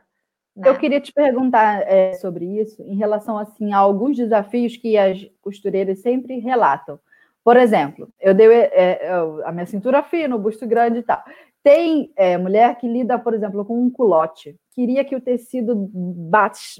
[0.56, 0.68] Né?
[0.68, 5.26] Eu queria te perguntar é, sobre isso, em relação assim, a alguns desafios que as
[5.42, 7.00] costureiras sempre relatam.
[7.44, 9.10] Por exemplo, eu dei é, é,
[9.46, 11.24] a minha cintura fina, o busto grande e tal.
[11.64, 14.56] Tem é, mulher que lida, por exemplo, com um culote.
[14.74, 15.90] Queria que o tecido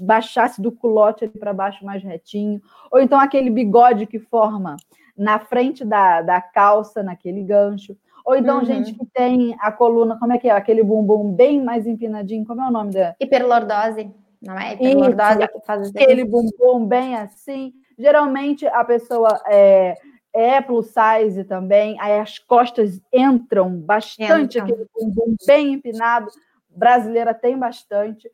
[0.00, 2.60] baixasse do culote para baixo mais retinho.
[2.90, 4.76] Ou então aquele bigode que forma
[5.16, 7.96] na frente da, da calça, naquele gancho.
[8.30, 8.64] Ou então uhum.
[8.64, 10.52] gente que tem a coluna, como é que é?
[10.52, 12.46] Aquele bumbum bem mais empinadinho.
[12.46, 13.16] Como é o nome da?
[13.18, 14.08] Hiperlordose.
[14.40, 17.72] Não é hiperlordose Isso, que faz Aquele bumbum bem assim.
[17.98, 19.96] Geralmente a pessoa é,
[20.32, 24.62] é plus size também, aí as costas entram bastante, Entra.
[24.62, 26.28] aquele bumbum bem empinado,
[26.68, 28.30] brasileira tem bastante.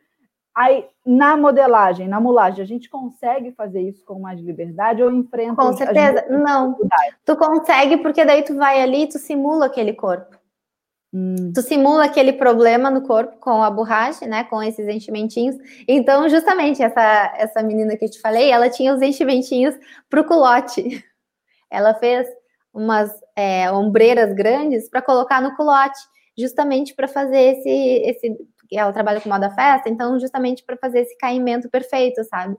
[0.57, 5.55] Aí, na modelagem, na mulagem, a gente consegue fazer isso com mais liberdade ou enfrenta?
[5.55, 6.79] Com certeza, não.
[7.27, 10.35] Tu consegue, porque daí tu vai ali e tu simula aquele corpo.
[11.13, 11.53] Hum.
[11.55, 14.45] Tu simula aquele problema no corpo com a borracha, né?
[14.45, 15.57] Com esses enchimentinhos.
[15.87, 19.75] Então, justamente, essa, essa menina que eu te falei, ela tinha os enchimentinhos
[20.09, 21.05] pro culote.
[21.71, 22.27] Ela fez
[22.73, 25.99] umas é, ombreiras grandes para colocar no culote,
[26.39, 28.39] justamente para fazer esse, esse.
[28.73, 32.57] Ela trabalha com moda festa, então, justamente para fazer esse caimento perfeito, sabe?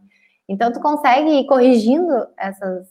[0.48, 2.88] Então, tu consegue ir corrigindo essas,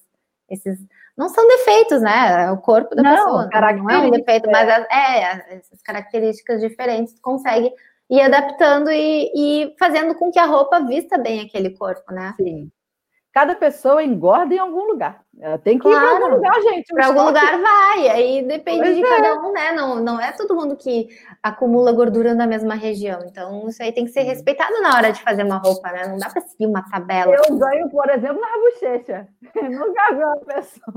[0.48, 0.78] esses.
[1.16, 2.44] Não são defeitos, né?
[2.44, 3.48] É o corpo da não, pessoa.
[3.76, 7.72] Não é um defeito, mas é, é, essas características diferentes, tu consegue
[8.10, 12.34] ir adaptando e, e fazendo com que a roupa vista bem aquele corpo, né?
[12.36, 12.70] Sim
[13.36, 15.20] cada pessoa engorda em algum lugar.
[15.62, 15.98] Tem que claro.
[15.98, 16.94] ir para algum lugar, gente.
[16.94, 18.08] Para algum lugar vai.
[18.08, 19.06] Aí depende pois de é.
[19.06, 19.72] cada um, né?
[19.72, 21.08] Não, não é todo mundo que
[21.42, 23.20] acumula gordura na mesma região.
[23.26, 26.08] Então, isso aí tem que ser respeitado na hora de fazer uma roupa, né?
[26.08, 27.34] Não dá para seguir uma tabela.
[27.34, 29.28] Eu ganho, por exemplo, na bochecha.
[29.68, 30.94] Nunca vi uma pessoa.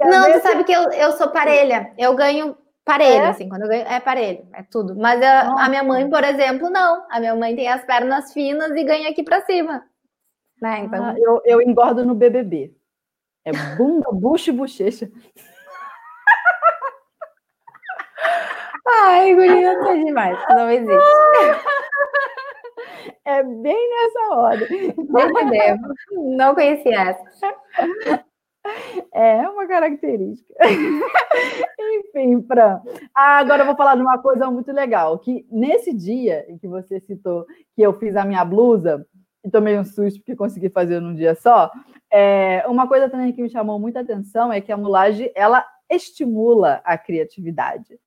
[0.00, 1.92] não, tu sabe que eu, eu sou parelha.
[1.98, 3.28] Eu ganho parelho, é?
[3.28, 4.96] assim, quando eu ganho, é parelho, é tudo.
[4.96, 7.04] Mas a, a minha mãe, por exemplo, não.
[7.10, 9.84] A minha mãe tem as pernas finas e ganha aqui para cima.
[10.64, 10.84] Né?
[10.84, 11.04] Então...
[11.04, 12.74] Ah, eu, eu engordo no BBB.
[13.44, 15.10] É bunda, bucho e bochecha.
[18.86, 20.38] Ai, guria, é demais.
[20.48, 21.04] Não existe.
[23.26, 24.64] É bem nessa hora.
[24.64, 25.94] Entendemos.
[26.10, 27.54] Não conhecia essa.
[29.12, 30.54] É uma característica.
[31.78, 32.80] Enfim, Fran.
[33.14, 35.18] Ah, agora eu vou falar de uma coisa muito legal.
[35.18, 37.44] Que nesse dia em que você citou
[37.76, 39.06] que eu fiz a minha blusa,
[39.44, 41.70] e tomei um susto porque consegui fazer num dia só,
[42.10, 46.80] é, uma coisa também que me chamou muita atenção é que a mulagem, ela estimula
[46.84, 47.98] a criatividade.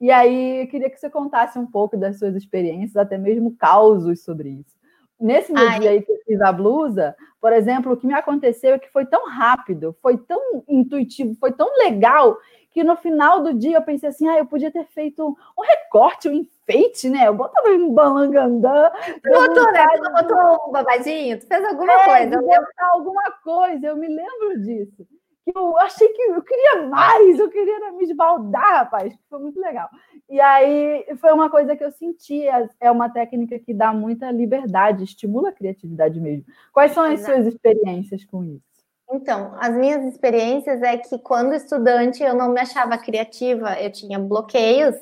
[0.00, 4.24] E aí, eu queria que você contasse um pouco das suas experiências, até mesmo causos
[4.24, 4.76] sobre isso.
[5.18, 5.80] Nesse meu Ai.
[5.80, 8.90] dia aí que eu fiz a blusa, por exemplo, o que me aconteceu é que
[8.90, 12.36] foi tão rápido, foi tão intuitivo, foi tão legal,
[12.76, 16.28] que no final do dia eu pensei assim, ah, eu podia ter feito um recorte,
[16.28, 17.26] um enfeite, né?
[17.26, 18.90] Eu botava um balangandã.
[19.22, 19.86] Tu botou, né?
[19.96, 21.40] Tu botou um babadinho?
[21.40, 22.42] Tu fez alguma é, coisa?
[22.42, 25.06] Botar alguma coisa, eu me lembro disso
[25.54, 29.88] eu achei que eu queria mais, eu queria me esbaldar, rapaz, foi muito legal.
[30.28, 34.28] E aí foi uma coisa que eu senti, é, é uma técnica que dá muita
[34.32, 36.44] liberdade, estimula a criatividade mesmo.
[36.72, 37.32] Quais são as Exato.
[37.32, 38.75] suas experiências com isso?
[39.10, 44.18] Então, as minhas experiências é que quando estudante eu não me achava criativa, eu tinha
[44.18, 44.96] bloqueios.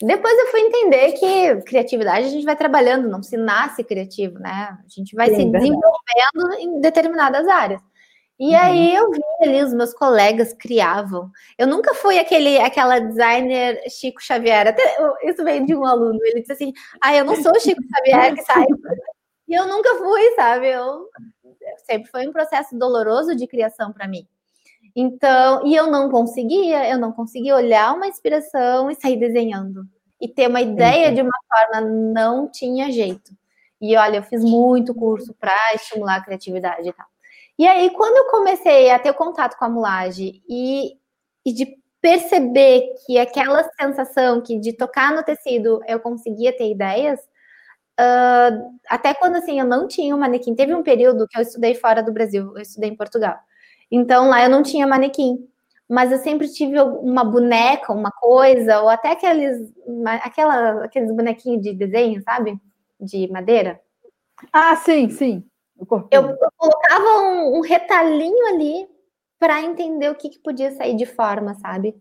[0.00, 4.78] Depois eu fui entender que criatividade a gente vai trabalhando, não se nasce criativo, né?
[4.84, 7.80] A gente vai Sim, se desenvolvendo em determinadas áreas.
[8.38, 8.56] E uhum.
[8.56, 11.28] aí eu vi ali os meus colegas criavam.
[11.58, 14.68] Eu nunca fui aquele, aquela designer Chico Xavier.
[14.68, 16.20] Até, isso veio de um aluno.
[16.22, 18.66] Ele disse assim: Ah, eu não sou o Chico Xavier que sai.
[19.48, 20.68] E eu nunca fui, sabe?
[20.68, 21.08] Eu,
[21.86, 24.26] sempre foi um processo doloroso de criação para mim.
[24.94, 29.84] Então, e eu não conseguia, eu não conseguia olhar uma inspiração e sair desenhando.
[30.20, 33.30] E ter uma ideia de uma forma não tinha jeito.
[33.80, 37.06] E olha, eu fiz muito curso para estimular a criatividade e tal.
[37.56, 40.96] E aí, quando eu comecei a ter contato com a mulagem e,
[41.44, 47.20] e de perceber que aquela sensação que de tocar no tecido eu conseguia ter ideias,
[47.98, 50.54] uh, até quando assim eu não tinha um manequim.
[50.54, 53.36] Teve um período que eu estudei fora do Brasil, eu estudei em Portugal.
[53.90, 55.48] Então lá eu não tinha manequim,
[55.88, 59.72] mas eu sempre tive uma boneca, uma coisa, ou até aqueles,
[60.22, 62.58] aquela, aqueles bonequinhos de desenho, sabe?
[63.00, 63.80] De madeira.
[64.52, 65.44] Ah, sim, sim.
[66.10, 68.88] Eu, eu, colocava um, um retalhinho ali
[69.38, 71.94] para entender o que, que, podia sair de forma, sabe?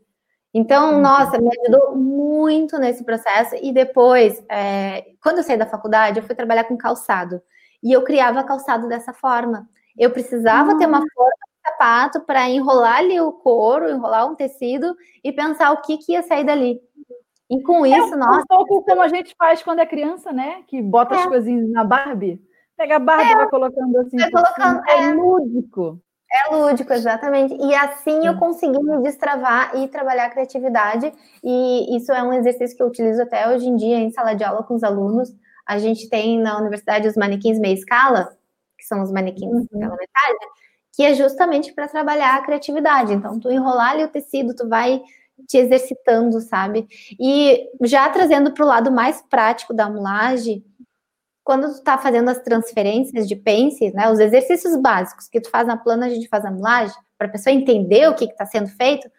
[0.54, 1.02] Então, uhum.
[1.02, 3.56] nossa, me ajudou muito nesse processo.
[3.62, 7.42] E depois, é, quando eu saí da faculdade, eu fui trabalhar com calçado.
[7.84, 9.70] E eu criava calçado dessa forma.
[9.98, 10.78] Eu precisava uhum.
[10.78, 15.72] ter uma forma de sapato para enrolar ali o couro, enrolar um tecido e pensar
[15.72, 16.80] o que, que ia sair dali.
[17.50, 18.42] E com é isso, é um, nossa.
[18.42, 20.64] Um pouco como a gente faz quando é criança, né?
[20.68, 21.20] Que bota é.
[21.20, 22.42] as coisinhas na Barbie.
[22.76, 24.18] Pega a barra é, e vai colocando assim.
[24.18, 26.02] Vai colocando, é, é lúdico.
[26.30, 27.56] É lúdico, exatamente.
[27.56, 31.12] E assim eu consegui me destravar e trabalhar a criatividade.
[31.44, 34.44] E isso é um exercício que eu utilizo até hoje em dia em sala de
[34.44, 35.34] aula com os alunos.
[35.66, 38.36] A gente tem na universidade os manequins meia escala,
[38.78, 39.68] que são os manequins uhum.
[39.68, 40.48] pela metade,
[40.94, 43.14] que é justamente para trabalhar a criatividade.
[43.14, 45.02] Então, tu enrolar ali o tecido, tu vai
[45.48, 46.88] te exercitando, sabe?
[47.20, 50.66] E já trazendo para o lado mais prático da mulagem,
[51.48, 55.66] quando tu tá fazendo as transferências de pence, né, os exercícios básicos que tu faz
[55.66, 58.68] na plana, a gente faz a mulagem, para a pessoa entender o que está sendo
[58.68, 59.10] feito.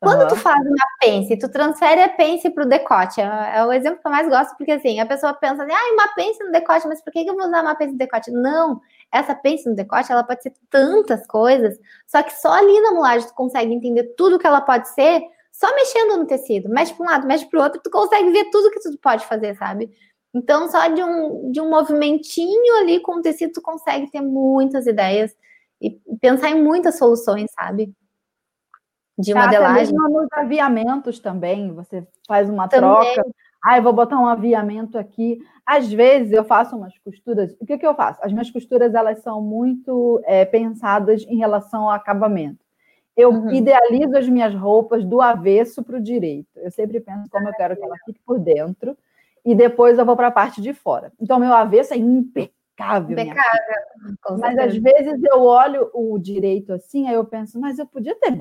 [0.00, 0.28] Quando uhum.
[0.28, 3.20] tu faz uma pence, tu transfere a pence para o decote.
[3.20, 6.14] É, é, o exemplo que eu mais gosto, porque assim, a pessoa pensa, ah, uma
[6.14, 8.30] pence no decote, mas por que, que eu vou usar uma pence no decote?
[8.30, 12.92] Não, essa pence no decote, ela pode ser tantas coisas, só que só ali na
[12.92, 16.68] mulagem tu consegue entender tudo que ela pode ser, só mexendo no tecido.
[16.68, 19.26] Mexe para um lado, mexe para o outro, tu consegue ver tudo que tu pode
[19.26, 19.90] fazer, sabe?
[20.34, 24.86] Então, só de um, de um movimentinho ali com o tecido, tu consegue ter muitas
[24.86, 25.34] ideias
[25.80, 27.92] e pensar em muitas soluções, sabe?
[29.16, 29.64] De modelagem.
[29.64, 32.90] Até mesmo nos aviamentos também, você faz uma também.
[32.90, 33.24] troca.
[33.64, 35.38] Ah, eu vou botar um aviamento aqui.
[35.64, 37.54] Às vezes eu faço umas costuras.
[37.60, 38.18] O que, que eu faço?
[38.22, 42.58] As minhas costuras elas são muito é, pensadas em relação ao acabamento.
[43.16, 43.52] Eu uhum.
[43.52, 46.48] idealizo as minhas roupas do avesso para o direito.
[46.56, 48.98] Eu sempre penso como eu quero que ela fique por dentro
[49.44, 51.12] e depois eu vou para a parte de fora.
[51.20, 53.12] Então, meu avesso é impecável.
[53.12, 54.38] Impecável.
[54.38, 58.34] Mas às vezes eu olho o direito assim, aí eu penso, mas eu podia ter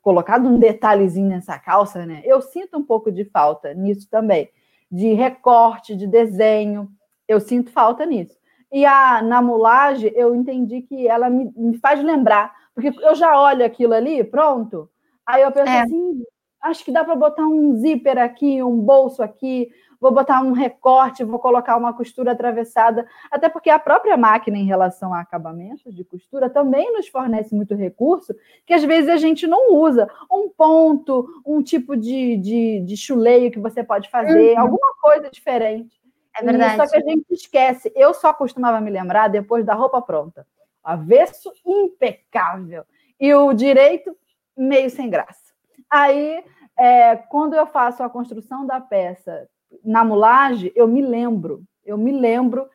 [0.00, 2.22] colocado um detalhezinho nessa calça, né?
[2.24, 4.48] Eu sinto um pouco de falta nisso também,
[4.90, 6.88] de recorte, de desenho.
[7.28, 8.38] Eu sinto falta nisso.
[8.72, 13.40] E a na mulagem, eu entendi que ela me, me faz lembrar, porque eu já
[13.40, 14.88] olho aquilo ali, pronto.
[15.26, 15.80] Aí eu penso é.
[15.80, 16.22] assim,
[16.62, 19.70] acho que dá para botar um zíper aqui, um bolso aqui,
[20.00, 24.64] vou botar um recorte, vou colocar uma costura atravessada, até porque a própria máquina, em
[24.64, 28.34] relação a acabamentos de costura, também nos fornece muito recurso
[28.64, 30.08] que às vezes a gente não usa.
[30.32, 34.60] Um ponto, um tipo de, de, de chuleio que você pode fazer, uhum.
[34.60, 36.00] alguma coisa diferente.
[36.38, 36.74] É verdade.
[36.74, 37.92] E só que a gente esquece.
[37.94, 40.46] Eu só costumava me lembrar depois da roupa pronta.
[40.82, 42.84] Avesso impecável.
[43.18, 44.16] E o direito,
[44.56, 45.52] meio sem graça.
[45.90, 46.42] Aí,
[46.78, 49.48] é, quando eu faço a construção da peça
[49.84, 52.68] na mulagem, eu me lembro, eu me lembro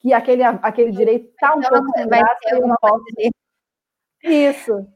[0.00, 3.04] que aquele, aquele direito está um então, pouco sem graça e eu não posso.
[4.24, 4.86] Isso.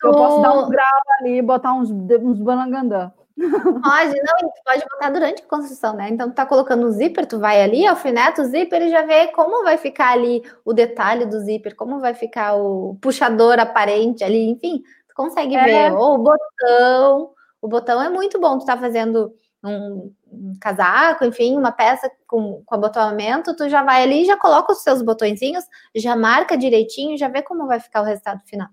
[0.00, 0.06] Tu...
[0.06, 3.12] Eu posso dar um grau ali, botar uns, uns banangandã.
[3.38, 6.08] Pode, não, tu pode botar durante a construção, né?
[6.08, 9.28] Então, tu tá colocando o zíper, tu vai ali, alfineta o zíper e já vê
[9.28, 14.50] como vai ficar ali o detalhe do zíper, como vai ficar o puxador aparente ali,
[14.50, 15.64] enfim, tu consegue é.
[15.64, 15.96] ver.
[15.96, 17.30] Ou o botão,
[17.62, 19.32] o botão é muito bom, tu tá fazendo
[19.64, 24.72] um, um casaco, enfim, uma peça com, com abotoamento, tu já vai ali, já coloca
[24.72, 25.64] os seus botõezinhos,
[25.94, 28.68] já marca direitinho, já vê como vai ficar o resultado final.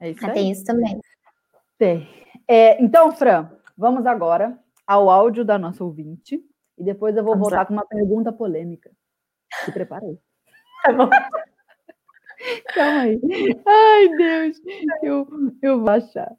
[0.00, 0.32] É isso aí.
[0.32, 1.00] Tem isso também.
[1.76, 2.08] Tem.
[2.48, 6.42] É, então, Fran, vamos agora ao áudio da nossa ouvinte
[6.78, 7.66] e depois eu vou vamos voltar lá.
[7.66, 8.90] com uma pergunta polêmica.
[9.64, 10.18] Se preparei.
[10.82, 11.10] Tá bom.
[12.74, 13.20] Calma aí.
[13.66, 14.56] Ai, Deus,
[15.02, 15.28] eu,
[15.60, 16.34] eu vou achar.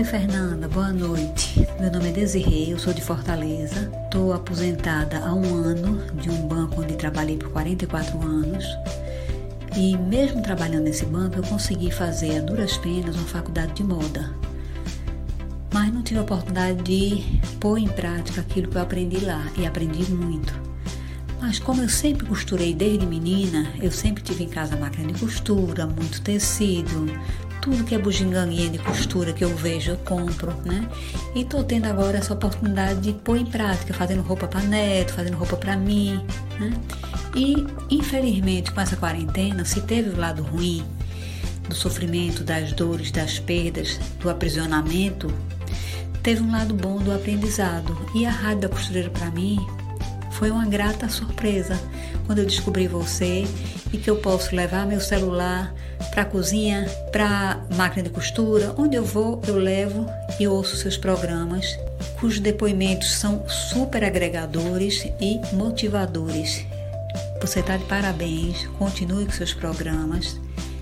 [0.00, 1.68] Oi, Fernanda, boa noite.
[1.78, 3.92] Meu nome é Desirê, eu sou de Fortaleza.
[4.06, 8.64] Estou aposentada há um ano de um banco onde trabalhei por 44 anos.
[9.76, 14.34] E mesmo trabalhando nesse banco, eu consegui fazer a duras penas uma faculdade de moda
[15.70, 17.22] mas não tive a oportunidade de
[17.60, 20.54] pôr em prática aquilo que eu aprendi lá e aprendi muito.
[21.42, 25.86] Mas como eu sempre costurei desde menina, eu sempre tive em casa máquina de costura,
[25.86, 27.06] muito tecido,
[27.60, 30.88] tudo que é bugiganguinha de costura que eu vejo eu compro, né?
[31.34, 35.36] E tô tendo agora essa oportunidade de pôr em prática, fazendo roupa para neto, fazendo
[35.36, 36.24] roupa para mim,
[36.58, 36.72] né?
[37.34, 40.84] E infelizmente com essa quarentena, se teve o lado ruim
[41.68, 45.32] do sofrimento, das dores, das perdas, do aprisionamento,
[46.22, 47.96] teve um lado bom do aprendizado.
[48.14, 49.58] E a Rádio da Costureira para mim
[50.40, 51.78] foi uma grata surpresa
[52.24, 53.46] quando eu descobri você
[53.92, 55.70] e que eu posso levar meu celular
[56.10, 60.06] para a cozinha, para máquina de costura, onde eu vou, eu levo
[60.40, 61.66] e ouço seus programas,
[62.18, 66.64] cujos depoimentos são super agregadores e motivadores.
[67.42, 70.40] Você está de parabéns, continue com seus programas,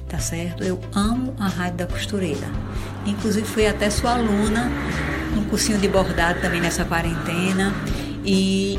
[0.09, 0.63] tá certo?
[0.63, 2.47] Eu amo a Rádio da Costureira.
[3.05, 4.71] Inclusive fui até sua aluna
[5.37, 7.75] um cursinho de bordado também nessa quarentena
[8.25, 8.79] e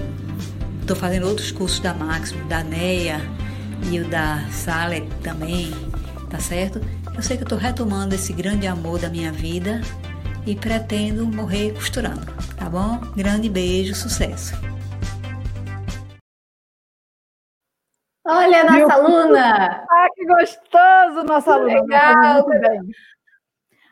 [0.90, 3.20] estou fazendo outros cursos da Máximo, da NEA
[3.92, 5.72] e o da Sale também,
[6.32, 6.82] tá certo?
[7.16, 9.82] Eu sei que eu estou retomando esse grande amor da minha vida
[10.48, 12.26] e pretendo morrer costurando,
[12.58, 13.00] tá bom?
[13.16, 14.56] Grande beijo, sucesso!
[18.26, 18.92] Olha a nossa Meu...
[18.92, 19.86] aluna!
[19.92, 21.82] Ah, que gostoso, nossa aluna!
[21.82, 22.48] Legal!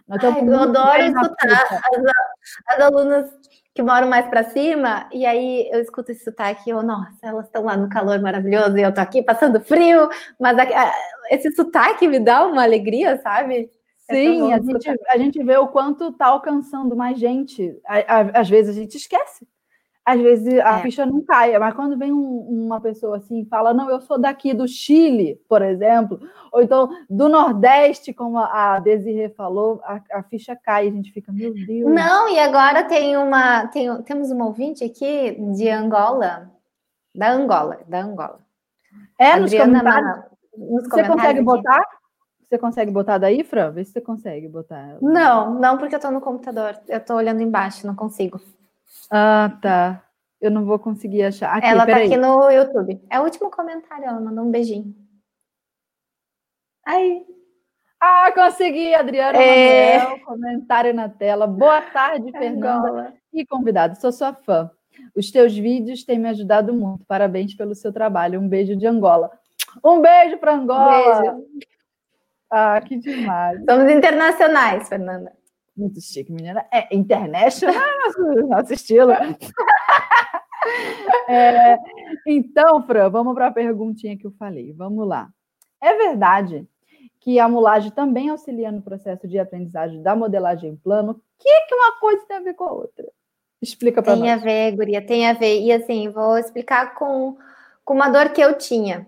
[0.10, 3.30] Ai, eu adoro escutar as, as, alunas
[3.78, 7.64] que moram mais para cima, e aí eu escuto esse sotaque, eu, nossa, elas estão
[7.64, 10.10] lá no calor maravilhoso e eu tô aqui passando frio,
[10.40, 10.94] mas a, a,
[11.30, 13.70] esse sotaque me dá uma alegria, sabe?
[14.10, 17.80] É Sim, é a, gente, a gente vê o quanto tá alcançando mais gente.
[18.34, 19.46] Às vezes a gente esquece
[20.08, 20.82] às vezes a é.
[20.82, 24.54] ficha não cai, mas quando vem um, uma pessoa assim fala, não, eu sou daqui
[24.54, 26.18] do Chile, por exemplo,
[26.50, 31.30] ou então do Nordeste, como a Desirê falou, a, a ficha cai, a gente fica,
[31.30, 31.94] meu Deus.
[31.94, 36.52] Não, e agora tem uma, tem, temos uma ouvinte aqui de Angola,
[37.14, 38.40] da Angola, da Angola.
[39.20, 40.24] É, nos comentários.
[40.58, 40.90] nos comentários.
[40.90, 41.44] Você consegue aqui.
[41.44, 41.84] botar?
[42.48, 43.72] Você consegue botar daí, Fran?
[43.72, 45.00] Vê se você consegue botar.
[45.02, 46.80] Não, não, porque eu estou no computador.
[46.88, 48.40] Eu estou olhando embaixo, não consigo.
[49.10, 50.04] Ah, tá.
[50.40, 51.56] Eu não vou conseguir achar.
[51.56, 53.02] Aqui, Ela tá aqui no YouTube.
[53.10, 54.94] É o último comentário, ela mandou um beijinho.
[56.86, 57.26] Aí.
[58.00, 59.98] Ah, consegui, Adriana é...
[59.98, 61.48] Manuel, comentário na tela.
[61.48, 63.14] Boa tarde, Fernanda Angola.
[63.34, 64.00] e convidado.
[64.00, 64.70] Sou sua fã.
[65.16, 67.06] Os teus vídeos têm me ajudado muito.
[67.06, 68.40] Parabéns pelo seu trabalho.
[68.40, 69.32] Um beijo de Angola.
[69.84, 71.20] Um beijo para Angola.
[71.20, 71.68] Um beijo.
[72.50, 73.64] Ah, que demais.
[73.68, 75.37] Somos internacionais, Fernanda.
[75.78, 76.66] Muito chique, menina.
[76.72, 78.20] É international, nosso,
[78.50, 79.12] nosso estilo.
[81.30, 81.78] é,
[82.26, 84.74] então, Fran, vamos para a perguntinha que eu falei.
[84.74, 85.30] Vamos lá.
[85.80, 86.68] É verdade
[87.20, 91.12] que a mulagem também auxilia no processo de aprendizagem da modelagem em plano?
[91.12, 93.06] O que, que uma coisa tem a ver com a outra?
[93.62, 94.22] Explica para nós.
[94.22, 95.62] Tem a ver, Guria, tem a ver.
[95.62, 97.38] E assim, vou explicar com,
[97.84, 99.08] com uma dor que eu tinha.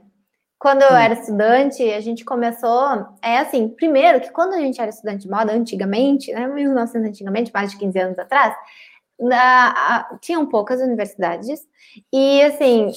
[0.60, 3.08] Quando eu era estudante, a gente começou.
[3.22, 7.52] É assim, primeiro que quando a gente era estudante de moda, antigamente, né, 1900 antigamente,
[7.54, 8.54] mais de 15 anos atrás,
[9.18, 11.62] Na, a, tinham poucas universidades
[12.14, 12.92] e assim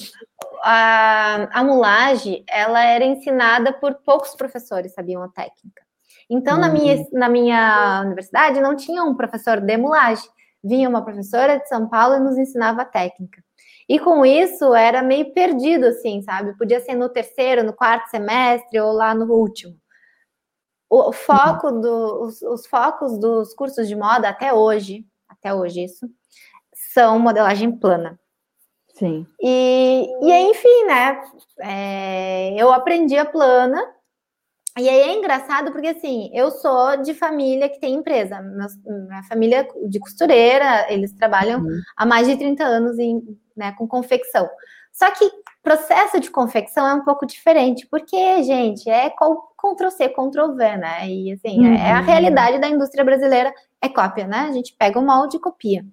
[0.63, 5.83] a, a mulagem ela era ensinada por poucos professores sabiam a técnica.
[6.29, 6.61] Então, uhum.
[6.61, 10.27] na, minha, na minha universidade, não tinha um professor de mulagem.
[10.63, 13.43] Vinha uma professora de São Paulo e nos ensinava a técnica.
[13.87, 16.57] E com isso, era meio perdido, assim, sabe?
[16.57, 19.75] Podia ser no terceiro, no quarto semestre ou lá no último.
[20.89, 26.07] O foco do, os, os focos dos cursos de moda até hoje, até hoje isso,
[26.93, 28.19] são modelagem plana.
[28.93, 29.25] Sim.
[29.41, 31.21] E, e aí, enfim, né?
[31.59, 33.81] É, eu aprendi a plana.
[34.77, 38.39] E aí é engraçado porque, assim, eu sou de família que tem empresa.
[38.41, 41.81] minha família de costureira, eles trabalham uhum.
[41.97, 43.21] há mais de 30 anos em,
[43.55, 44.49] né, com confecção.
[44.91, 45.29] Só que
[45.63, 51.09] processo de confecção é um pouco diferente, porque, gente, é Ctrl-C, Ctrl-V, né?
[51.09, 51.73] E, assim, uhum.
[51.73, 52.05] é a uhum.
[52.05, 53.51] realidade da indústria brasileira,
[53.81, 54.47] é cópia, né?
[54.49, 55.83] A gente pega o molde e copia.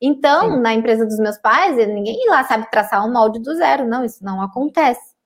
[0.00, 0.60] Então, Sim.
[0.60, 3.86] na empresa dos meus pais, ninguém lá sabe traçar um molde do zero.
[3.86, 5.16] Não, isso não acontece.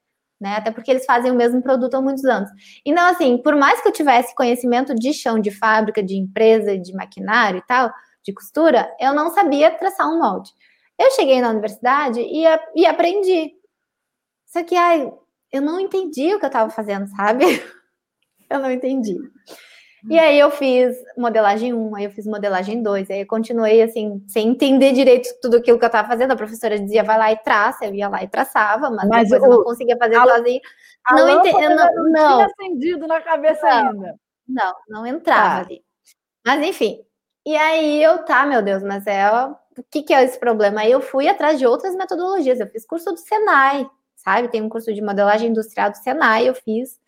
[0.41, 0.57] Né?
[0.57, 2.51] Até porque eles fazem o mesmo produto há muitos anos.
[2.85, 6.93] Então, assim, por mais que eu tivesse conhecimento de chão de fábrica, de empresa, de
[6.93, 7.93] maquinário e tal,
[8.25, 10.51] de costura, eu não sabia traçar um molde.
[10.99, 13.53] Eu cheguei na universidade e, e aprendi.
[14.47, 15.13] Só que, ai,
[15.51, 17.45] eu não entendi o que eu estava fazendo, sabe?
[18.49, 19.17] eu não entendi.
[20.11, 24.21] E aí eu fiz modelagem 1, aí eu fiz modelagem 2, aí eu continuei assim,
[24.27, 26.33] sem entender direito tudo aquilo que eu estava fazendo.
[26.33, 29.43] A professora dizia, vai lá e traça, eu ia lá e traçava, mas, mas depois
[29.43, 30.61] o, eu não conseguia fazer a, sozinho.
[31.07, 34.15] A não entendi, não, não, não tinha acendido na cabeça não, ainda.
[34.49, 35.67] Não, não entrava tá.
[35.67, 35.85] ali.
[36.45, 36.99] Mas enfim.
[37.47, 39.25] E aí eu, tá, meu Deus, mas é
[39.77, 40.81] o que, que é esse problema?
[40.81, 42.61] Aí eu fui atrás de outras metodologias.
[42.61, 44.49] Eu fiz curso do Senai, sabe?
[44.49, 47.01] Tem um curso de modelagem industrial do Senai, eu fiz.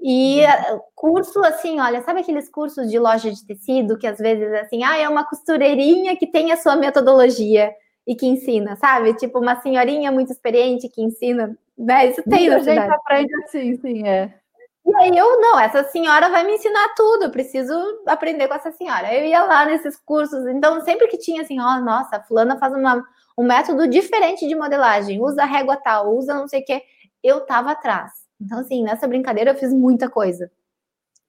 [0.00, 0.80] E uhum.
[0.94, 4.96] curso assim, olha, sabe aqueles cursos de loja de tecido que às vezes assim, ah,
[4.96, 7.70] é uma costureirinha que tem a sua metodologia
[8.06, 9.12] e que ensina, sabe?
[9.14, 12.06] Tipo uma senhorinha muito experiente que ensina, né?
[12.06, 14.39] Isso tem a gente aprende assim, sim, é.
[14.86, 17.74] E aí eu, não, essa senhora vai me ensinar tudo, eu preciso
[18.06, 19.14] aprender com essa senhora.
[19.14, 22.58] Eu ia lá nesses cursos, então sempre que tinha assim, ó, oh, nossa, a fulana
[22.58, 23.04] faz uma,
[23.38, 26.82] um método diferente de modelagem, usa régua tal, usa não sei o que,
[27.22, 28.10] eu tava atrás.
[28.40, 30.50] Então, assim, nessa brincadeira eu fiz muita coisa.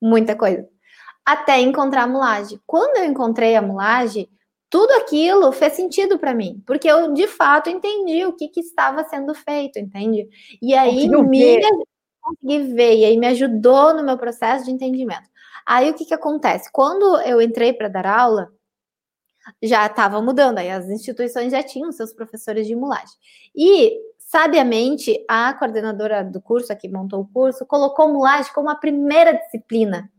[0.01, 0.67] Muita coisa.
[1.25, 2.59] Até encontrar a mulagem.
[2.65, 4.29] Quando eu encontrei a mulagem,
[4.69, 9.03] tudo aquilo fez sentido para mim, porque eu de fato entendi o que, que estava
[9.03, 10.27] sendo feito, entende?
[10.61, 11.59] E aí me
[12.21, 15.29] consegui ver, e aí me ajudou no meu processo de entendimento.
[15.65, 16.71] Aí o que, que acontece?
[16.71, 18.51] Quando eu entrei para dar aula,
[19.61, 23.15] já estava mudando, aí as instituições já tinham seus professores de mulagem.
[23.55, 23.99] E
[24.31, 29.33] Sabiamente, a coordenadora do curso, a que montou o curso, colocou mulagem como a primeira
[29.33, 30.09] disciplina.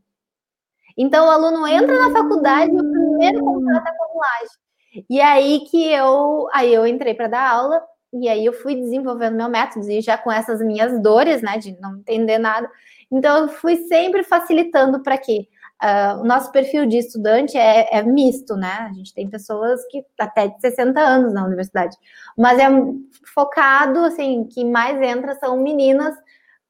[0.99, 5.07] Então, o aluno entra na faculdade e o primeiro contato é com mulagem.
[5.09, 7.83] E aí que eu, aí eu entrei para dar aula
[8.13, 11.79] e aí eu fui desenvolvendo meu método e já com essas minhas dores, né, de
[11.81, 12.71] não entender nada.
[13.11, 15.49] Então, eu fui sempre facilitando para quê?
[15.83, 18.89] Uh, o nosso perfil de estudante é, é, misto, né?
[18.89, 21.97] A gente tem pessoas que até de 60 anos na universidade,
[22.39, 22.69] mas é
[23.35, 26.15] focado, assim, que mais entra são meninas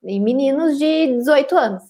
[0.02, 1.82] e meninos de 18 anos.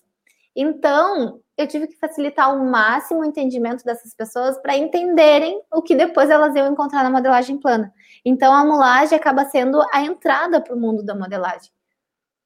[0.54, 5.94] Então, eu tive que facilitar ao máximo o entendimento dessas pessoas para entenderem o que
[5.94, 7.92] depois elas iam encontrar na modelagem plana.
[8.24, 11.70] Então, a mulagem acaba sendo a entrada para o mundo da modelagem.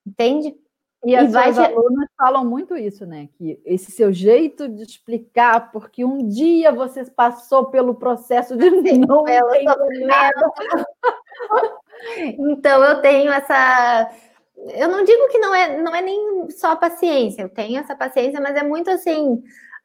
[0.06, 0.56] Entende?
[1.04, 3.28] E, e as vai alunas falam muito isso, né?
[3.36, 9.00] Que esse seu jeito de explicar, porque um dia você passou pelo processo de Sim,
[9.06, 9.22] não
[10.06, 10.52] nada.
[12.50, 14.10] então eu tenho essa.
[14.74, 18.40] Eu não digo que não é, não é nem só paciência, eu tenho essa paciência,
[18.40, 19.34] mas é muito assim.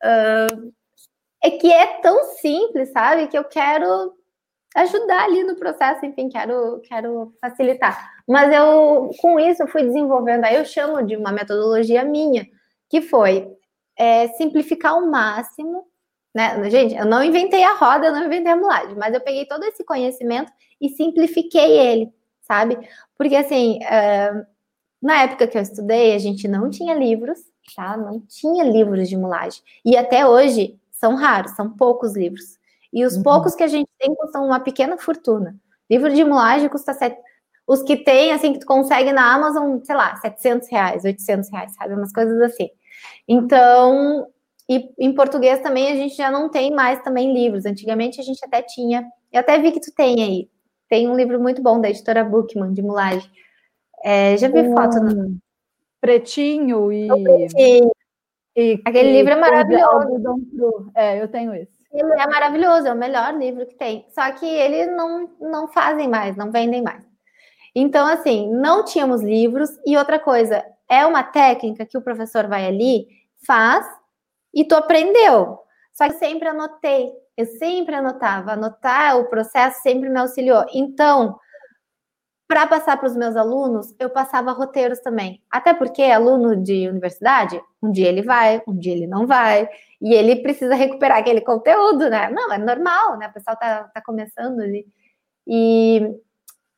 [0.03, 0.73] Uh,
[1.43, 3.27] é que é tão simples, sabe?
[3.27, 4.13] Que eu quero
[4.75, 8.11] ajudar ali no processo, enfim, quero, quero facilitar.
[8.27, 12.47] Mas eu, com isso, eu fui desenvolvendo, aí eu chamo de uma metodologia minha,
[12.89, 13.51] que foi
[13.97, 15.85] é, simplificar ao máximo,
[16.33, 16.69] né?
[16.69, 19.63] Gente, eu não inventei a roda, eu não inventei a mulagem, mas eu peguei todo
[19.63, 22.77] esse conhecimento e simplifiquei ele, sabe?
[23.17, 24.45] Porque, assim, uh,
[25.01, 27.39] na época que eu estudei, a gente não tinha livros,
[27.75, 27.97] tá?
[27.97, 29.61] Não tinha livros de mulagem.
[29.83, 32.60] E até hoje, são raros, são poucos livros.
[32.93, 33.23] E os uhum.
[33.23, 35.55] poucos que a gente tem custam uma pequena fortuna.
[35.89, 37.17] Livro de mulagem custa sete.
[37.67, 41.73] Os que tem, assim, que tu consegue na Amazon, sei lá, 700 reais, 800 reais,
[41.73, 41.93] sabe?
[41.93, 42.69] Umas coisas assim.
[43.27, 44.27] Então,
[44.67, 47.65] e em português também a gente já não tem mais também livros.
[47.65, 49.05] Antigamente a gente até tinha.
[49.31, 50.49] Eu até vi que tu tem aí.
[50.89, 53.29] Tem um livro muito bom da editora Bookman, de mulagem.
[54.03, 54.99] É, já vi um foto.
[55.01, 55.37] No...
[55.99, 57.07] Pretinho e.
[57.07, 57.91] pretinho.
[58.55, 58.81] e.
[58.85, 60.91] Aquele e livro é maravilhoso.
[60.95, 61.80] É, eu tenho esse.
[61.93, 64.05] Ele é maravilhoso, é o melhor livro que tem.
[64.09, 67.03] Só que eles não, não fazem mais, não vendem mais.
[67.75, 69.69] Então, assim, não tínhamos livros.
[69.85, 73.07] E outra coisa, é uma técnica que o professor vai ali,
[73.45, 73.85] faz
[74.53, 75.59] e tu aprendeu.
[75.93, 78.53] Só que sempre anotei, eu sempre anotava.
[78.53, 80.65] Anotar o processo sempre me auxiliou.
[80.73, 81.37] Então,
[82.45, 85.41] para passar para os meus alunos, eu passava roteiros também.
[85.49, 89.69] Até porque aluno de universidade, um dia ele vai, um dia ele não vai,
[90.01, 92.29] e ele precisa recuperar aquele conteúdo, né?
[92.31, 93.27] Não, é normal, né?
[93.27, 94.85] O pessoal tá, tá começando ali.
[95.45, 96.01] E,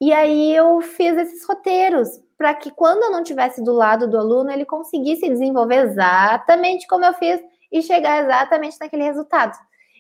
[0.02, 4.18] e aí eu fiz esses roteiros para que quando eu não tivesse do lado do
[4.18, 9.58] aluno, ele conseguisse desenvolver exatamente como eu fiz e chegar exatamente naquele resultado.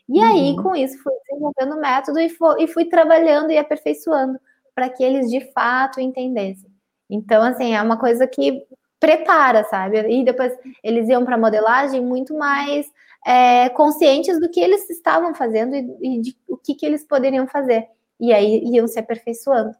[0.09, 0.63] E aí, uhum.
[0.63, 2.28] com isso, fui desenvolvendo o método e,
[2.59, 4.38] e fui trabalhando e aperfeiçoando
[4.76, 6.69] para que eles de fato entendessem.
[7.09, 8.65] Então, assim, é uma coisa que
[8.99, 9.99] prepara, sabe?
[10.09, 10.53] E depois
[10.84, 12.91] eles iam para modelagem muito mais
[13.26, 17.47] é, conscientes do que eles estavam fazendo e, e de o que, que eles poderiam
[17.47, 17.88] fazer.
[18.19, 19.74] E aí iam se aperfeiçoando.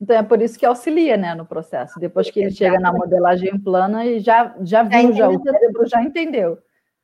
[0.00, 1.98] Então é por isso que auxilia, né, no processo.
[1.98, 6.02] Depois que ele chega na modelagem plana e já, já viu, já, o cérebro já
[6.02, 6.58] entendeu.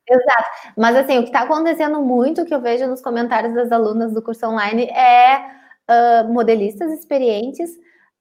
[0.07, 0.73] Exato.
[0.77, 4.21] Mas assim, o que está acontecendo muito, que eu vejo nos comentários das alunas do
[4.21, 7.71] curso online, é uh, modelistas experientes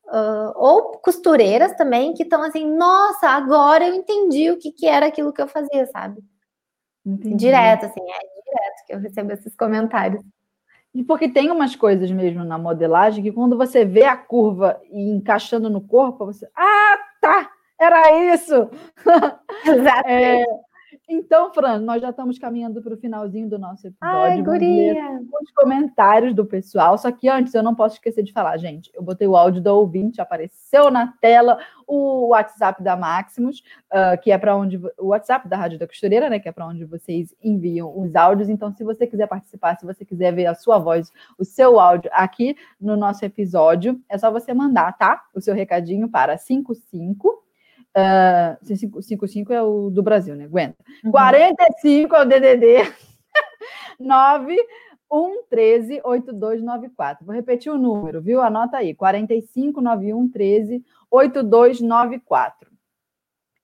[0.07, 5.07] uh, ou costureiras também que estão assim, nossa, agora eu entendi o que, que era
[5.07, 6.21] aquilo que eu fazia, sabe?
[7.05, 7.37] Entendi.
[7.37, 10.23] Direto, assim, é direto que eu recebo esses comentários.
[10.95, 15.11] E porque tem umas coisas mesmo na modelagem que quando você vê a curva e
[15.11, 16.49] encaixando no corpo, você.
[16.57, 17.51] Ah, tá!
[17.81, 18.71] Era isso!
[19.67, 20.09] Exato.
[20.09, 20.45] É,
[21.07, 24.19] então, Fran, nós já estamos caminhando para o finalzinho do nosso episódio.
[24.19, 25.21] Ai, guria!
[25.43, 26.97] Os comentários do pessoal.
[26.97, 28.91] Só que antes eu não posso esquecer de falar, gente.
[28.95, 34.33] Eu botei o áudio do ouvinte, apareceu na tela o WhatsApp da Maximus, uh, que
[34.33, 36.39] é para onde o WhatsApp da Rádio da Costureira, né?
[36.39, 38.49] Que é para onde vocês enviam os áudios.
[38.49, 42.11] Então, se você quiser participar, se você quiser ver a sua voz, o seu áudio
[42.15, 45.23] aqui no nosso episódio, é só você mandar, tá?
[45.35, 47.44] O seu recadinho para 55
[47.97, 50.45] Uh, 55 é o do Brasil, né?
[50.45, 50.77] Aguenta.
[51.05, 51.13] Uhum.
[51.13, 52.93] 45 é o DDD
[54.01, 57.25] 9113 8294.
[57.25, 58.41] Vou repetir o número, viu?
[58.41, 62.75] Anota aí: 45 9113 8294.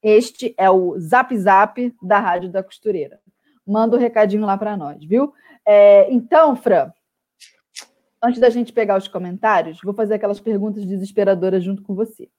[0.03, 3.21] Este é o Zap Zap da Rádio da Costureira.
[3.67, 5.35] Manda o um recadinho lá para nós, viu?
[5.67, 6.91] É, então, Fran,
[8.23, 12.31] antes da gente pegar os comentários, vou fazer aquelas perguntas desesperadoras junto com você.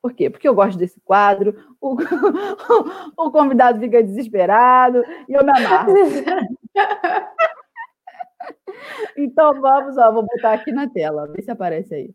[0.00, 0.30] Por quê?
[0.30, 1.96] Porque eu gosto desse quadro, o,
[3.16, 5.92] o convidado fica desesperado e eu me amarro.
[9.16, 12.14] então vamos, ó, vou botar aqui na tela, vê se aparece aí.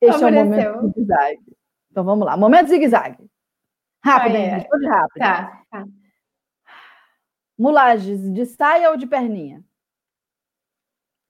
[0.00, 0.28] Este Apareceu.
[0.28, 1.56] é o momento zigue-zague.
[1.90, 3.28] Então vamos lá, momento zigue-zague.
[4.02, 4.54] Rápido, ah, é.
[4.56, 5.18] responde rápido.
[5.18, 5.84] Tá, tá.
[7.58, 9.62] Mulagens de saia ou de perninha?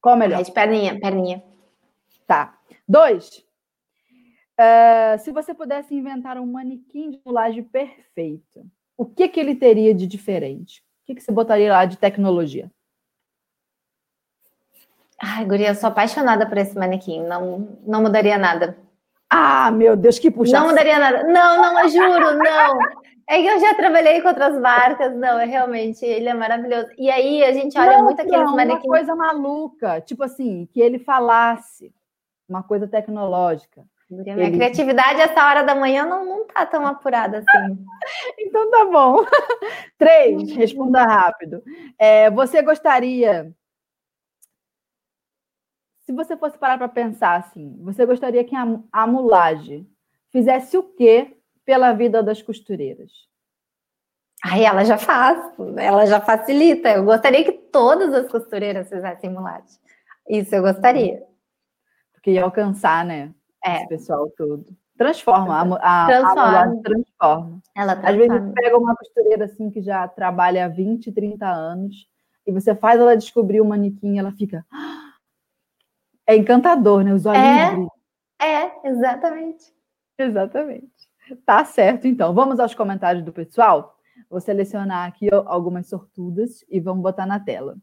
[0.00, 0.40] Qual melhor?
[0.40, 1.42] É de perninha, perninha.
[2.26, 2.56] Tá.
[2.86, 3.44] Dois.
[4.60, 9.94] Uh, se você pudesse inventar um manequim de mulagem perfeito, o que, que ele teria
[9.94, 10.82] de diferente?
[11.02, 12.70] O que, que você botaria lá de tecnologia?
[15.18, 17.22] Ai, Guria, eu sou apaixonada por esse manequim.
[17.22, 18.76] Não, não mudaria nada.
[19.30, 20.58] Ah, meu Deus, que puxa.
[20.58, 21.22] Não mudaria nada.
[21.24, 22.78] Não, não, eu juro, não.
[23.26, 26.88] É que eu já trabalhei com outras marcas, não, é realmente, ele é maravilhoso.
[26.98, 28.84] E aí a gente olha não, muito aqueles não, manequins.
[28.84, 31.94] Uma coisa maluca, tipo assim, que ele falasse
[32.48, 33.84] uma coisa tecnológica.
[34.10, 34.56] Minha ele...
[34.56, 37.86] criatividade essa hora da manhã não, não tá tão apurada assim.
[38.38, 39.24] então tá bom.
[39.96, 41.62] Três, responda rápido.
[41.96, 43.54] É, você gostaria.
[46.00, 49.88] Se você fosse parar para pensar assim, você gostaria que a, a mulagem
[50.30, 53.12] fizesse o quê pela vida das costureiras?
[54.42, 55.38] Aí ela já faz,
[55.76, 56.88] ela já facilita.
[56.88, 59.78] Eu gostaria que todas as costureiras fizessem mulagem.
[60.28, 61.22] Isso eu gostaria.
[62.12, 63.32] Porque ia alcançar, né?
[63.64, 63.76] É.
[63.76, 64.66] Esse pessoal todo.
[64.96, 66.60] Transforma, a, a, transforma.
[66.60, 67.62] a transforma.
[67.74, 68.10] Ela transforma.
[68.10, 72.06] Às vezes pega uma costureira assim que já trabalha há 20, 30 anos
[72.46, 74.64] e você faz ela descobrir o manequim ela fica.
[76.26, 77.12] É encantador, né?
[77.12, 77.42] Os olhos.
[78.40, 79.74] É, é, exatamente.
[80.16, 81.10] Exatamente.
[81.44, 82.32] Tá certo, então.
[82.32, 83.96] Vamos aos comentários do pessoal.
[84.28, 87.76] Vou selecionar aqui algumas sortudas e vamos botar na tela.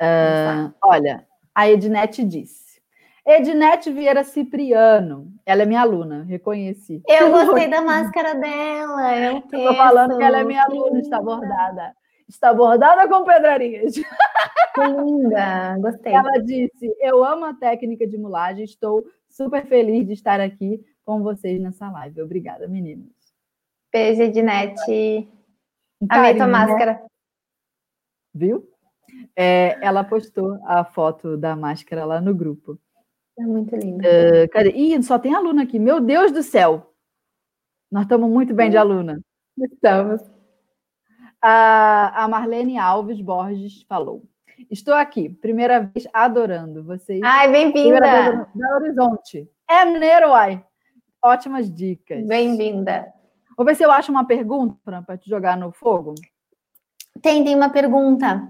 [0.00, 2.69] Uh, olha, a Ednete disse.
[3.26, 7.02] Ednete Vieira Cipriano, ela é minha aluna, reconheci.
[7.06, 9.18] Eu gostei da máscara dela.
[9.18, 11.94] Eu estou falando que ela é minha aluna, está bordada.
[12.28, 13.94] Está bordada com pedrarias.
[14.72, 16.12] Que linda, gostei.
[16.12, 21.22] Ela disse: Eu amo a técnica de mulagem, estou super feliz de estar aqui com
[21.22, 22.22] vocês nessa live.
[22.22, 23.10] Obrigada, meninos.
[23.92, 25.28] Beijo, Ednete.
[26.08, 27.02] Amei tua máscara.
[28.32, 28.68] Viu?
[29.34, 32.78] É, ela postou a foto da máscara lá no grupo.
[33.38, 34.04] É muito lindo.
[34.06, 34.70] Uh, cadê?
[34.70, 35.78] Ih, só tem aluna aqui.
[35.78, 36.92] Meu Deus do céu!
[37.90, 39.20] Nós estamos muito bem de aluna.
[39.58, 40.20] Estamos.
[41.42, 44.22] A, a Marlene Alves Borges falou.
[44.70, 47.20] Estou aqui, primeira vez adorando vocês.
[47.24, 48.48] Ai, bem-vinda!
[48.54, 49.50] Da Horizonte.
[49.68, 50.62] É mineiro, ai.
[51.22, 52.26] Ótimas dicas.
[52.26, 53.12] Bem-vinda.
[53.56, 56.14] Vou ver se eu acho uma pergunta para te jogar no fogo.
[57.22, 58.48] Tem, tem uma pergunta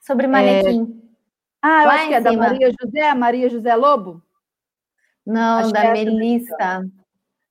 [0.00, 1.00] sobre manequim.
[1.04, 1.07] É...
[1.62, 2.32] Ah, eu Lá acho que é cima.
[2.32, 4.22] da Maria José, Maria José Lobo?
[5.26, 6.86] Não, acho da é Melissa.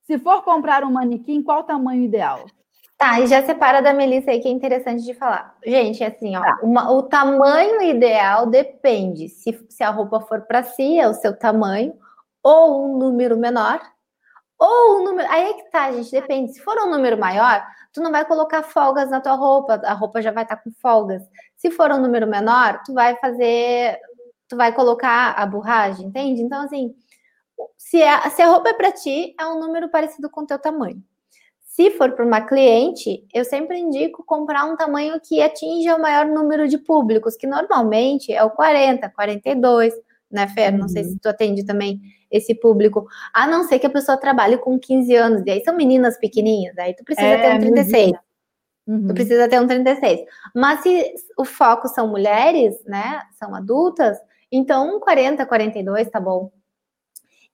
[0.04, 2.46] Se for comprar um manequim, qual o tamanho ideal?
[2.96, 5.54] Tá, e já separa da Melissa aí, que é interessante de falar.
[5.64, 6.58] Gente, assim, ó, tá.
[6.62, 9.28] uma, o tamanho ideal depende.
[9.28, 11.94] Se, se a roupa for para si, é o seu tamanho,
[12.42, 13.80] ou um número menor,
[14.58, 15.30] ou um número.
[15.30, 16.54] Aí é que tá, gente, depende.
[16.54, 20.22] Se for um número maior, tu não vai colocar folgas na tua roupa, a roupa
[20.22, 21.22] já vai estar tá com folgas.
[21.56, 23.98] Se for um número menor, tu vai fazer.
[24.48, 26.40] Tu vai colocar a borragem, entende?
[26.40, 26.94] Então, assim,
[27.76, 30.58] se, é, se a roupa é para ti, é um número parecido com o teu
[30.58, 31.02] tamanho.
[31.62, 36.26] Se for para uma cliente, eu sempre indico comprar um tamanho que atinja o maior
[36.26, 39.94] número de públicos, que normalmente é o 40, 42,
[40.30, 40.72] né, Fer?
[40.72, 40.88] Não uhum.
[40.88, 42.00] sei se tu atende também
[42.30, 45.74] esse público, a não ser que a pessoa trabalhe com 15 anos, e aí são
[45.74, 48.12] meninas pequenininhas, aí tu precisa é, ter um 36.
[48.86, 49.06] Uhum.
[49.08, 50.20] Tu precisa ter um 36.
[50.54, 54.18] Mas se o foco são mulheres, né, são adultas,
[54.50, 56.50] então um 40, 42 tá bom.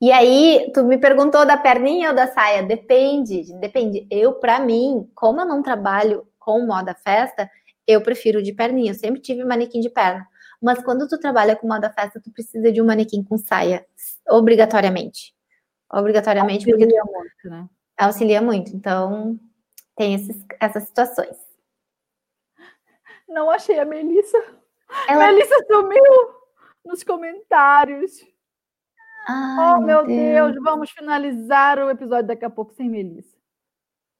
[0.00, 2.62] E aí, tu me perguntou da perninha ou da saia?
[2.62, 4.06] Depende, depende.
[4.10, 7.48] Eu, para mim, como eu não trabalho com moda festa,
[7.86, 8.90] eu prefiro de perninha.
[8.90, 10.26] Eu sempre tive manequim de perna.
[10.64, 13.86] Mas quando tu trabalha com moda festa, tu precisa de um manequim com saia,
[14.26, 15.34] obrigatoriamente.
[15.92, 17.68] Obrigatoriamente, auxilia porque muito, né?
[17.98, 18.74] Auxilia muito.
[18.74, 19.38] Então,
[19.94, 21.36] tem esses, essas situações.
[23.28, 24.38] Não achei a Melissa.
[25.06, 25.26] Ela...
[25.26, 26.02] Melissa sumiu
[26.82, 28.24] nos comentários.
[29.28, 30.52] Ai, oh, meu Deus.
[30.52, 30.64] Deus.
[30.64, 33.36] vamos finalizar o episódio daqui a pouco sem Melissa.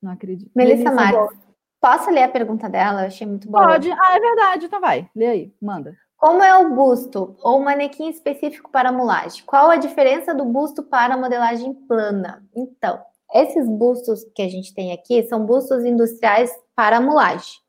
[0.03, 0.51] Não acredito.
[0.55, 1.38] Melissa, Melissa Marques.
[1.80, 3.03] Posso ler a pergunta dela?
[3.03, 3.66] Eu achei muito boa.
[3.66, 3.90] Pode.
[3.90, 4.66] Ah, é verdade.
[4.66, 5.09] Então vai.
[5.14, 5.55] Lê aí.
[5.61, 6.03] Manda.
[6.16, 9.44] Como é o busto ou manequim específico para mulagem?
[9.44, 12.42] Qual a diferença do busto para modelagem plana?
[12.54, 13.00] Então,
[13.34, 17.64] esses bustos que a gente tem aqui são bustos industriais para mulagem.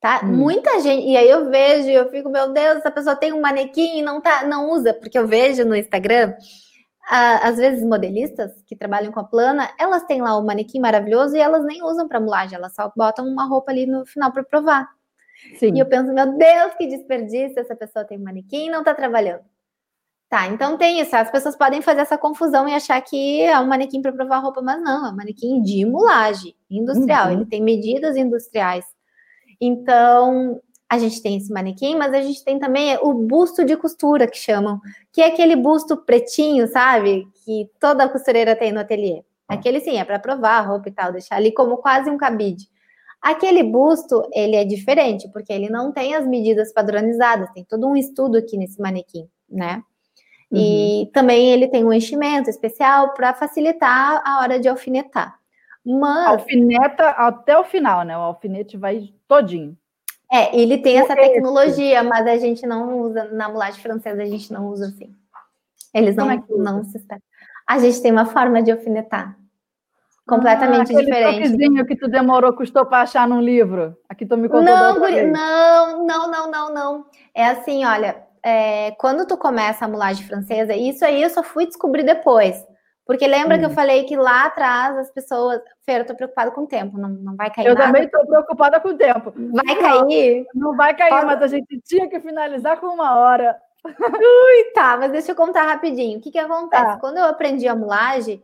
[0.00, 0.20] Tá?
[0.24, 0.28] Hum.
[0.28, 3.98] Muita gente, e aí eu vejo, eu fico, meu Deus, essa pessoa tem um manequim
[3.98, 6.34] e não tá, não usa, porque eu vejo no Instagram,
[7.10, 11.40] às vezes modelistas que trabalham com a plana, elas têm lá o manequim maravilhoso e
[11.40, 14.88] elas nem usam para mulagem, elas só botam uma roupa ali no final para provar.
[15.56, 15.74] Sim.
[15.74, 18.94] E eu penso, meu Deus, que desperdício, essa pessoa tem um manequim e não tá
[18.94, 19.42] trabalhando.
[20.28, 21.14] Tá, então tem isso.
[21.16, 24.62] As pessoas podem fazer essa confusão e achar que é um manequim para provar roupa,
[24.62, 27.26] mas não, é um manequim de mulagem industrial.
[27.26, 27.32] Uhum.
[27.32, 28.84] Ele tem medidas industriais
[29.60, 34.26] então, a gente tem esse manequim, mas a gente tem também o busto de costura,
[34.26, 34.80] que chamam,
[35.12, 37.28] que é aquele busto pretinho, sabe?
[37.44, 39.22] Que toda costureira tem no ateliê.
[39.46, 39.54] Ah.
[39.54, 42.66] Aquele sim, é para provar a roupa e tal, deixar ali como quase um cabide.
[43.20, 47.96] Aquele busto, ele é diferente, porque ele não tem as medidas padronizadas, tem todo um
[47.96, 49.82] estudo aqui nesse manequim, né?
[50.50, 50.58] Uhum.
[50.58, 55.38] E também ele tem um enchimento especial para facilitar a hora de alfinetar.
[55.84, 56.28] Mas...
[56.28, 58.16] Alfineta até o final, né?
[58.16, 59.76] O alfinete vai todinho.
[60.32, 64.52] É, ele tem essa tecnologia, mas a gente não usa, na mulagem francesa a gente
[64.52, 65.14] não usa assim.
[65.92, 67.22] Eles não, é não se esperam.
[67.66, 69.36] A gente tem uma forma de alfinetar.
[70.30, 71.84] Completamente ah, diferente.
[71.86, 73.96] que tu demorou, custou para achar num livro.
[74.08, 74.62] Aqui tu me contou.
[74.62, 77.04] Não, não, não, não, não, não.
[77.34, 81.66] É assim, olha, é, quando tu começa a mulagem francesa, isso aí eu só fui
[81.66, 82.64] descobrir depois.
[83.04, 83.74] Porque lembra que eu hum.
[83.74, 85.60] falei que lá atrás as pessoas.
[85.84, 87.66] Fer, eu tô preocupada com o tempo, não, não vai cair.
[87.66, 87.86] Eu nada.
[87.86, 89.34] também tô preocupada com o tempo.
[89.34, 90.46] Vai cair?
[90.54, 91.26] Não vai cair, Pode...
[91.26, 93.56] mas a gente tinha que finalizar com uma hora.
[93.84, 96.18] Ui, tá, mas deixa eu contar rapidinho.
[96.18, 96.84] O que que acontece?
[96.84, 96.98] Tá.
[97.00, 98.40] Quando eu aprendi a mulagem,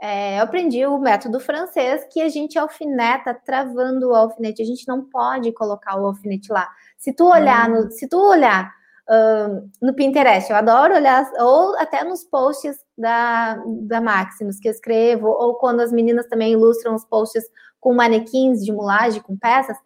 [0.00, 4.62] é, eu aprendi o método francês que a gente alfineta travando o alfinete.
[4.62, 6.66] A gente não pode colocar o alfinete lá.
[6.96, 7.84] Se tu olhar, hum.
[7.84, 8.72] no, se tu olhar
[9.10, 14.72] uh, no Pinterest, eu adoro olhar, ou até nos posts da, da Maximus que eu
[14.72, 17.44] escrevo, ou quando as meninas também ilustram os posts
[17.78, 19.76] com manequins de mulagem, com peças,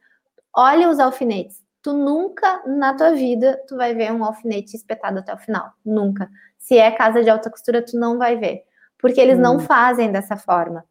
[0.55, 1.57] olha os alfinetes.
[1.83, 5.73] Tu nunca na tua vida tu vai ver um alfinete espetado até o final.
[5.85, 6.31] Nunca.
[6.57, 8.63] Se é casa de alta costura, tu não vai ver.
[8.99, 9.43] Porque eles hum.
[9.43, 10.85] não fazem dessa forma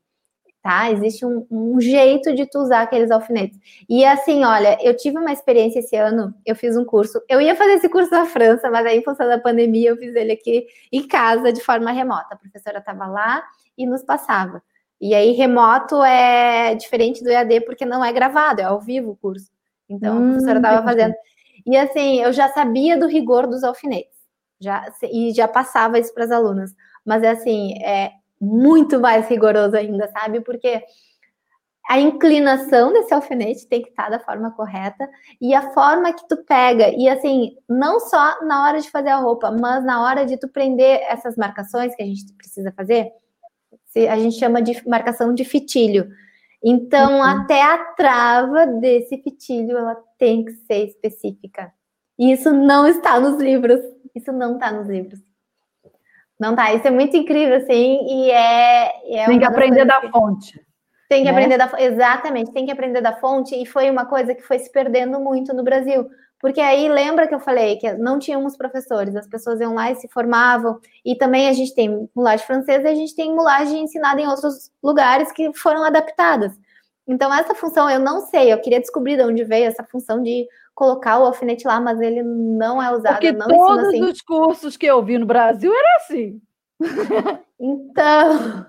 [0.64, 0.90] tá?
[0.90, 3.60] Existe um, um, jeito de tu usar aqueles alfinetes.
[3.88, 7.54] E assim, olha, eu tive uma experiência esse ano, eu fiz um curso, eu ia
[7.54, 10.66] fazer esse curso na França, mas aí, em função da pandemia, eu fiz ele aqui
[10.90, 12.28] em casa, de forma remota.
[12.32, 13.44] A professora estava lá
[13.78, 14.64] e nos passava.
[15.02, 19.18] E aí, remoto é diferente do EAD, porque não é gravado, é ao vivo o
[19.18, 19.52] curso.
[19.90, 21.14] Então, hum, a professora estava fazendo.
[21.66, 24.18] E assim, eu já sabia do rigor dos alfinetes,
[24.62, 26.74] já, e já passava isso para as alunas.
[27.06, 30.42] Mas é assim, é muito mais rigoroso ainda, sabe?
[30.42, 30.84] Porque
[31.90, 35.10] a inclinação desse alfinete tem que estar da forma correta
[35.42, 39.18] e a forma que tu pega e assim não só na hora de fazer a
[39.18, 43.12] roupa, mas na hora de tu prender essas marcações que a gente precisa fazer,
[44.10, 46.10] a gente chama de marcação de fitilho.
[46.64, 47.24] Então uhum.
[47.24, 51.74] até a trava desse fitilho ela tem que ser específica.
[52.18, 53.82] E isso não está nos livros.
[54.16, 55.20] Isso não está nos livros.
[56.44, 56.74] Não tá.
[56.74, 60.60] Isso é muito incrível assim e é, é tem que aprender da fonte.
[61.08, 61.38] Tem que né?
[61.38, 64.70] aprender da exatamente, tem que aprender da fonte e foi uma coisa que foi se
[64.70, 66.10] perdendo muito no Brasil.
[66.42, 69.96] Porque aí lembra que eu falei que não tínhamos professores, as pessoas iam lá e
[69.96, 74.20] se formavam, e também a gente tem mulagem francesa e a gente tem mulagem ensinada
[74.20, 76.52] em outros lugares que foram adaptadas.
[77.08, 80.46] Então, essa função eu não sei, eu queria descobrir de onde veio essa função de
[80.74, 83.14] colocar o alfinete lá, mas ele não é usado.
[83.14, 84.04] Porque não todos assim.
[84.04, 86.42] os cursos que eu vi no Brasil era assim.
[87.60, 88.66] então,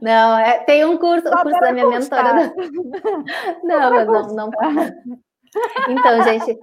[0.00, 2.52] não, é, tem um curso, o curso da minha mentora.
[3.62, 4.50] Não, mas não, não.
[5.88, 6.58] Então, gente,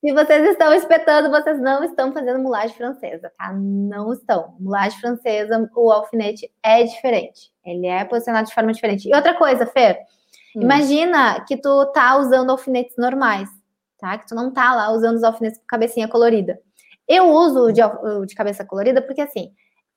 [0.00, 3.52] se vocês estão espetando, vocês não estão fazendo mulagem francesa, tá?
[3.52, 4.54] Não estão.
[4.60, 7.50] Mulagem francesa, o alfinete é diferente.
[7.64, 9.08] Ele é posicionado de forma diferente.
[9.08, 9.98] E outra coisa, Fer,
[10.56, 10.62] hum.
[10.62, 13.48] imagina que tu tá usando alfinetes normais,
[13.98, 14.18] tá?
[14.18, 16.60] Que tu não tá lá usando os alfinetes com cabecinha colorida.
[17.06, 17.80] Eu uso o de,
[18.26, 19.52] de cabeça colorida porque, assim,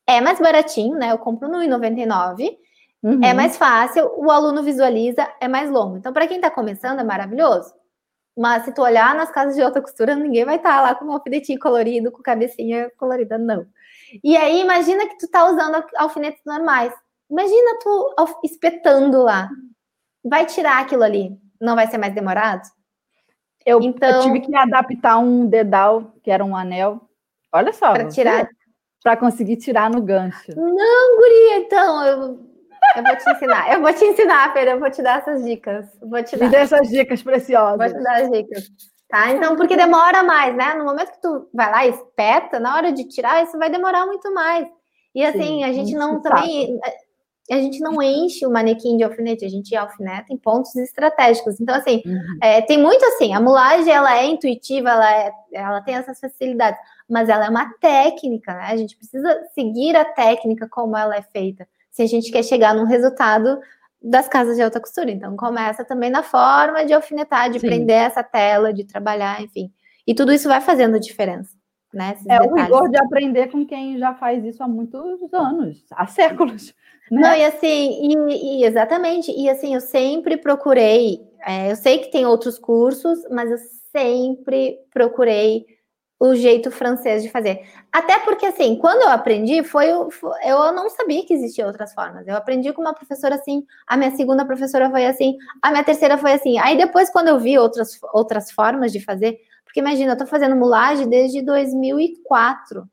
[0.07, 1.11] é mais baratinho, né?
[1.11, 2.57] Eu compro no 1,99.
[3.03, 3.23] É uhum.
[3.23, 5.97] É mais fácil, o aluno visualiza, é mais longo.
[5.97, 7.73] Então, para quem está começando, é maravilhoso.
[8.37, 11.05] Mas se tu olhar nas casas de alta costura, ninguém vai estar tá lá com
[11.05, 13.65] um alfinetinho colorido, com cabecinha colorida, não.
[14.23, 16.93] E aí, imagina que tu tá usando alfinetes normais.
[17.29, 19.49] Imagina tu espetando lá.
[20.23, 21.37] Vai tirar aquilo ali.
[21.59, 22.61] Não vai ser mais demorado?
[23.65, 27.01] Eu, então, eu tive que adaptar um dedal, que era um anel.
[27.53, 27.93] Olha só.
[27.93, 28.47] Para tirar
[29.03, 30.53] para conseguir tirar no gancho.
[30.55, 32.17] Não, guria, então, eu,
[32.95, 33.73] eu vou te ensinar.
[33.73, 35.87] Eu vou te ensinar, Pedro, eu vou te dar essas dicas.
[36.01, 36.45] Vou te dar.
[36.45, 37.77] Me dê essas dicas preciosas.
[37.77, 38.69] Vou te dar as dicas.
[39.09, 39.31] Tá?
[39.31, 40.73] Então, porque demora mais, né?
[40.75, 44.05] No momento que tu vai lá e espeta, na hora de tirar, isso vai demorar
[44.05, 44.67] muito mais.
[45.13, 46.79] E assim, Sim, a gente não também
[47.53, 51.59] a gente não enche o manequim de alfinete, a gente alfineta em pontos estratégicos.
[51.59, 52.37] Então, assim, uhum.
[52.41, 56.79] é, tem muito assim, a mulagem, ela é intuitiva, ela, é, ela tem essas facilidades,
[57.09, 58.67] mas ela é uma técnica, né?
[58.67, 62.73] A gente precisa seguir a técnica como ela é feita, se a gente quer chegar
[62.73, 63.59] num resultado
[64.01, 65.11] das casas de alta costura.
[65.11, 67.67] Então, começa também na forma de alfinetar, de Sim.
[67.67, 69.71] prender essa tela, de trabalhar, enfim.
[70.07, 71.55] E tudo isso vai fazendo diferença.
[71.93, 72.51] Né, é detalhes.
[72.51, 76.73] o rigor de aprender com quem já faz isso há muitos anos, há séculos.
[77.11, 77.21] Né?
[77.21, 77.99] Não, e assim,
[78.29, 83.19] e, e, exatamente, e assim, eu sempre procurei, é, eu sei que tem outros cursos,
[83.29, 83.57] mas eu
[83.91, 85.65] sempre procurei
[86.17, 87.67] o jeito francês de fazer.
[87.91, 92.25] Até porque, assim, quando eu aprendi, foi, foi, eu não sabia que existiam outras formas.
[92.27, 96.17] Eu aprendi com uma professora assim, a minha segunda professora foi assim, a minha terceira
[96.17, 96.59] foi assim.
[96.59, 100.55] Aí depois, quando eu vi outras, outras formas de fazer, porque imagina, eu tô fazendo
[100.55, 102.87] mulagem desde 2004.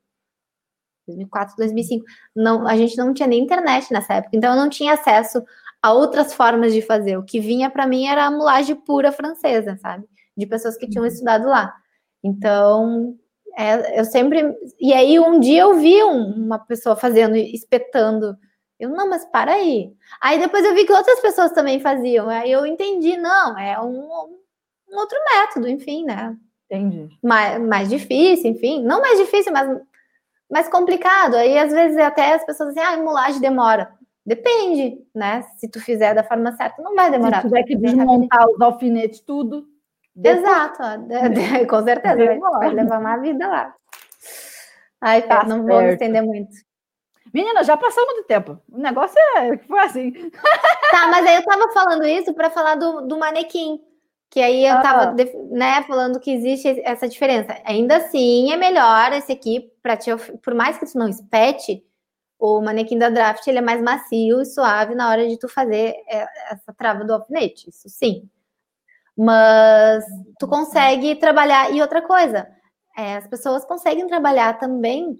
[1.08, 2.04] 2004, 2005.
[2.34, 5.42] Não, a gente não tinha nem internet nessa época, então eu não tinha acesso
[5.82, 7.16] a outras formas de fazer.
[7.16, 10.04] O que vinha para mim era a mulagem pura francesa, sabe?
[10.36, 11.08] De pessoas que tinham uhum.
[11.08, 11.74] estudado lá.
[12.22, 13.16] Então,
[13.56, 14.54] é, eu sempre.
[14.80, 18.36] E aí, um dia eu vi um, uma pessoa fazendo, espetando.
[18.78, 19.92] Eu, não, mas para aí.
[20.20, 22.28] Aí depois eu vi que outras pessoas também faziam.
[22.28, 24.38] Aí eu entendi, não, é um,
[24.88, 26.36] um outro método, enfim, né?
[26.70, 27.08] Entendi.
[27.22, 28.84] Mais, mais difícil, enfim.
[28.84, 29.68] Não mais difícil, mas
[30.50, 31.34] mais complicado.
[31.36, 33.92] Aí, às vezes, até as pessoas dizem, ah, a mulagem demora.
[34.24, 35.42] Depende, né?
[35.56, 37.40] Se tu fizer da forma certa, não vai demorar.
[37.40, 39.66] Se tiver que desmontar os alfinetes, tudo.
[40.14, 40.44] Depois...
[40.44, 40.82] Exato,
[41.68, 42.16] com certeza.
[42.16, 43.74] Vai, vai, levar uma vida lá.
[45.00, 45.66] Ai, tá não certo.
[45.66, 46.50] vou me estender muito.
[47.32, 48.58] Menina, já passamos do tempo.
[48.70, 50.12] O negócio é foi assim.
[50.90, 53.78] Tá, mas aí eu tava falando isso para falar do, do manequim.
[54.30, 55.14] Que aí eu estava
[55.50, 57.56] né, falando que existe essa diferença.
[57.64, 61.82] Ainda assim, é melhor esse aqui para por mais que tu não espete,
[62.38, 65.94] o manequim da draft ele é mais macio e suave na hora de tu fazer
[66.08, 68.28] é, essa trava do alfinete, isso sim.
[69.16, 70.04] Mas
[70.38, 72.46] tu consegue trabalhar e outra coisa,
[72.96, 75.18] é, as pessoas conseguem trabalhar também,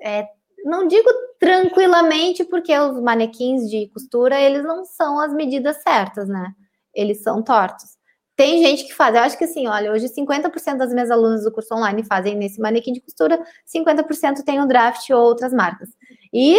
[0.00, 0.26] é,
[0.64, 1.08] não digo
[1.38, 6.52] tranquilamente, porque os manequins de costura eles não são as medidas certas, né?
[6.94, 7.99] Eles são tortos.
[8.40, 11.52] Tem gente que faz, eu acho que assim, olha, hoje 50% das minhas alunas do
[11.52, 15.90] curso online fazem nesse manequim de costura, 50% tem o draft ou outras marcas.
[16.32, 16.58] E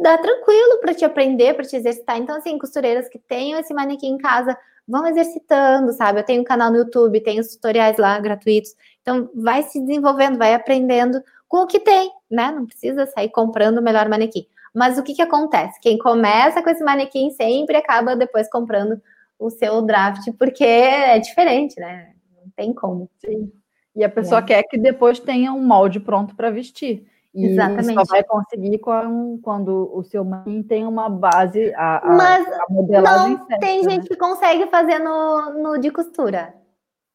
[0.00, 2.16] dá tranquilo para te aprender, para te exercitar.
[2.16, 4.56] Então, assim, costureiras que tenham esse manequim em casa,
[4.88, 6.20] vão exercitando, sabe?
[6.20, 8.74] Eu tenho um canal no YouTube, tenho tutoriais lá gratuitos.
[9.02, 12.50] Então, vai se desenvolvendo, vai aprendendo com o que tem, né?
[12.52, 14.46] Não precisa sair comprando o melhor manequim.
[14.74, 15.78] Mas o que, que acontece?
[15.78, 18.98] Quem começa com esse manequim sempre acaba depois comprando
[19.44, 22.12] o seu draft, porque é diferente, né?
[22.36, 23.10] Não tem como.
[23.18, 23.52] Sim.
[23.94, 24.42] E a pessoa é.
[24.42, 27.06] quer que depois tenha um molde pronto para vestir.
[27.34, 27.94] E Exatamente.
[27.94, 32.66] só vai conseguir quando, quando o seu manequim tem uma base, a, a, Mas a
[32.68, 33.90] modelagem não, certa, tem né?
[33.90, 36.54] gente que consegue fazer no, no de costura.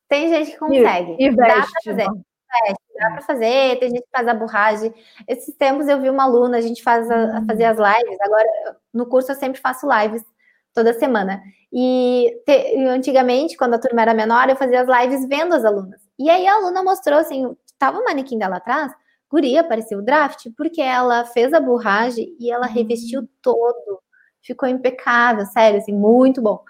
[0.09, 1.15] Tem gente que consegue.
[1.19, 2.07] E, e veste, Dá pra fazer.
[2.07, 4.93] Veste, dá para fazer, tem gente que faz a borragem.
[5.28, 8.49] Esses tempos eu vi uma aluna, a gente faz a, a fazer as lives, agora
[8.91, 10.25] no curso eu sempre faço lives
[10.73, 11.43] toda semana.
[11.72, 16.01] E te, antigamente, quando a turma era menor, eu fazia as lives vendo as alunas.
[16.18, 18.91] E aí a aluna mostrou assim, tava o manequim dela atrás,
[19.30, 23.28] guria, apareceu o draft, porque ela fez a borragem e ela revestiu hum.
[23.41, 24.01] todo.
[24.41, 26.63] Ficou impecável, sério, assim, muito bom.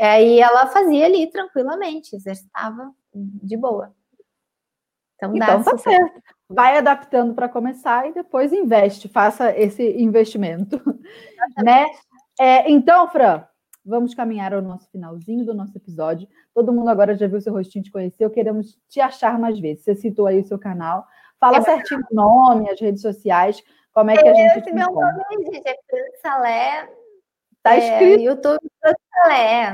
[0.00, 3.94] Aí ela fazia ali tranquilamente, exercitava de boa.
[5.16, 6.22] Então, então tá certo.
[6.48, 10.82] Vai adaptando para começar e depois investe, faça esse investimento.
[11.62, 11.86] né?
[12.40, 13.44] É, então, Fran,
[13.90, 16.28] vamos caminhar ao nosso finalzinho do nosso episódio.
[16.54, 19.84] Todo mundo agora já viu seu rostinho, te conheceu, queremos te achar mais vezes.
[19.84, 21.04] Você citou aí o seu canal.
[21.38, 23.62] Fala é certinho o nome, as redes sociais,
[23.92, 24.58] como é que a gente.
[24.60, 25.76] Esse meu nome, gente, é
[26.22, 26.88] Salé
[27.62, 28.20] Tá escrito.
[28.20, 28.70] É, YouTube
[29.28, 29.66] é.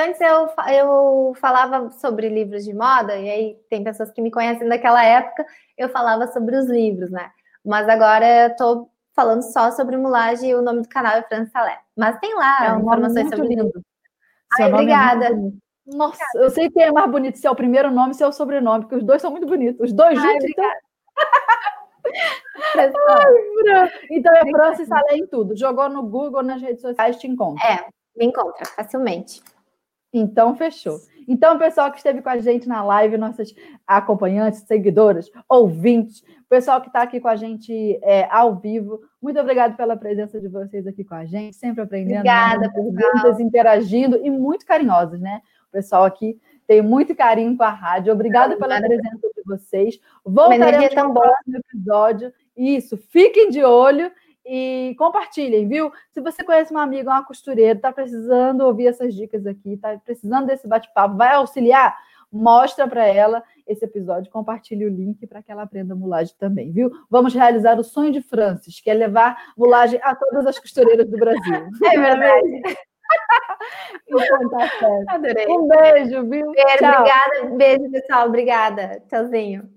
[0.00, 4.68] Antes eu, eu falava sobre livros de moda, e aí tem pessoas que me conhecem
[4.68, 5.44] daquela época,
[5.76, 7.30] eu falava sobre os livros, né?
[7.64, 11.46] Mas agora eu tô falando só sobre mulagem e o nome do canal é Fran
[11.46, 11.80] Salé.
[11.96, 13.72] Mas tem lá é informações sobre lindo.
[14.58, 15.26] Ai, obrigada.
[15.26, 15.32] É
[15.86, 18.32] Nossa, eu sei que é mais bonito se é o primeiro nome, se é o
[18.32, 19.80] sobrenome, porque os dois são muito bonitos.
[19.80, 20.50] Os dois Ai, juntos.
[20.50, 20.70] Então...
[23.08, 25.56] Ai, então é Francis Salé em tudo.
[25.56, 27.64] Jogou no Google, nas redes sociais, te encontra.
[27.66, 27.86] É,
[28.16, 29.42] me encontra facilmente.
[30.12, 30.98] Então, fechou.
[31.26, 33.54] Então, pessoal que esteve com a gente na live, nossas
[33.86, 39.76] acompanhantes, seguidoras, ouvintes, pessoal que está aqui com a gente é, ao vivo, muito obrigado
[39.76, 44.64] pela presença de vocês aqui com a gente, sempre aprendendo, Obrigada, perguntas, interagindo e muito
[44.64, 45.40] carinhosos, né?
[45.68, 48.12] O pessoal aqui tem muito carinho com a rádio.
[48.12, 50.00] Obrigada pela presença de vocês.
[50.24, 52.32] Voltaremos no próximo episódio.
[52.56, 54.10] Isso, fiquem de olho
[54.46, 55.92] e compartilhem, viu?
[56.12, 60.46] Se você conhece uma amiga, uma costureira, está precisando ouvir essas dicas aqui, está precisando
[60.46, 61.96] desse bate-papo, vai auxiliar,
[62.30, 66.90] mostra para ela esse episódio, compartilhe o link para que ela aprenda mulagem também, viu?
[67.10, 71.18] Vamos realizar o sonho de Francis, que é levar mulagem a todas as costureiras do
[71.18, 71.66] Brasil.
[71.84, 72.62] É verdade.
[74.08, 75.08] então tá certo.
[75.08, 75.46] Adorei.
[75.48, 76.52] Um beijo, viu?
[76.52, 77.56] Beijo, obrigada.
[77.56, 78.26] Beijo, pessoal.
[78.26, 79.02] Obrigada.
[79.08, 79.75] Tchauzinho.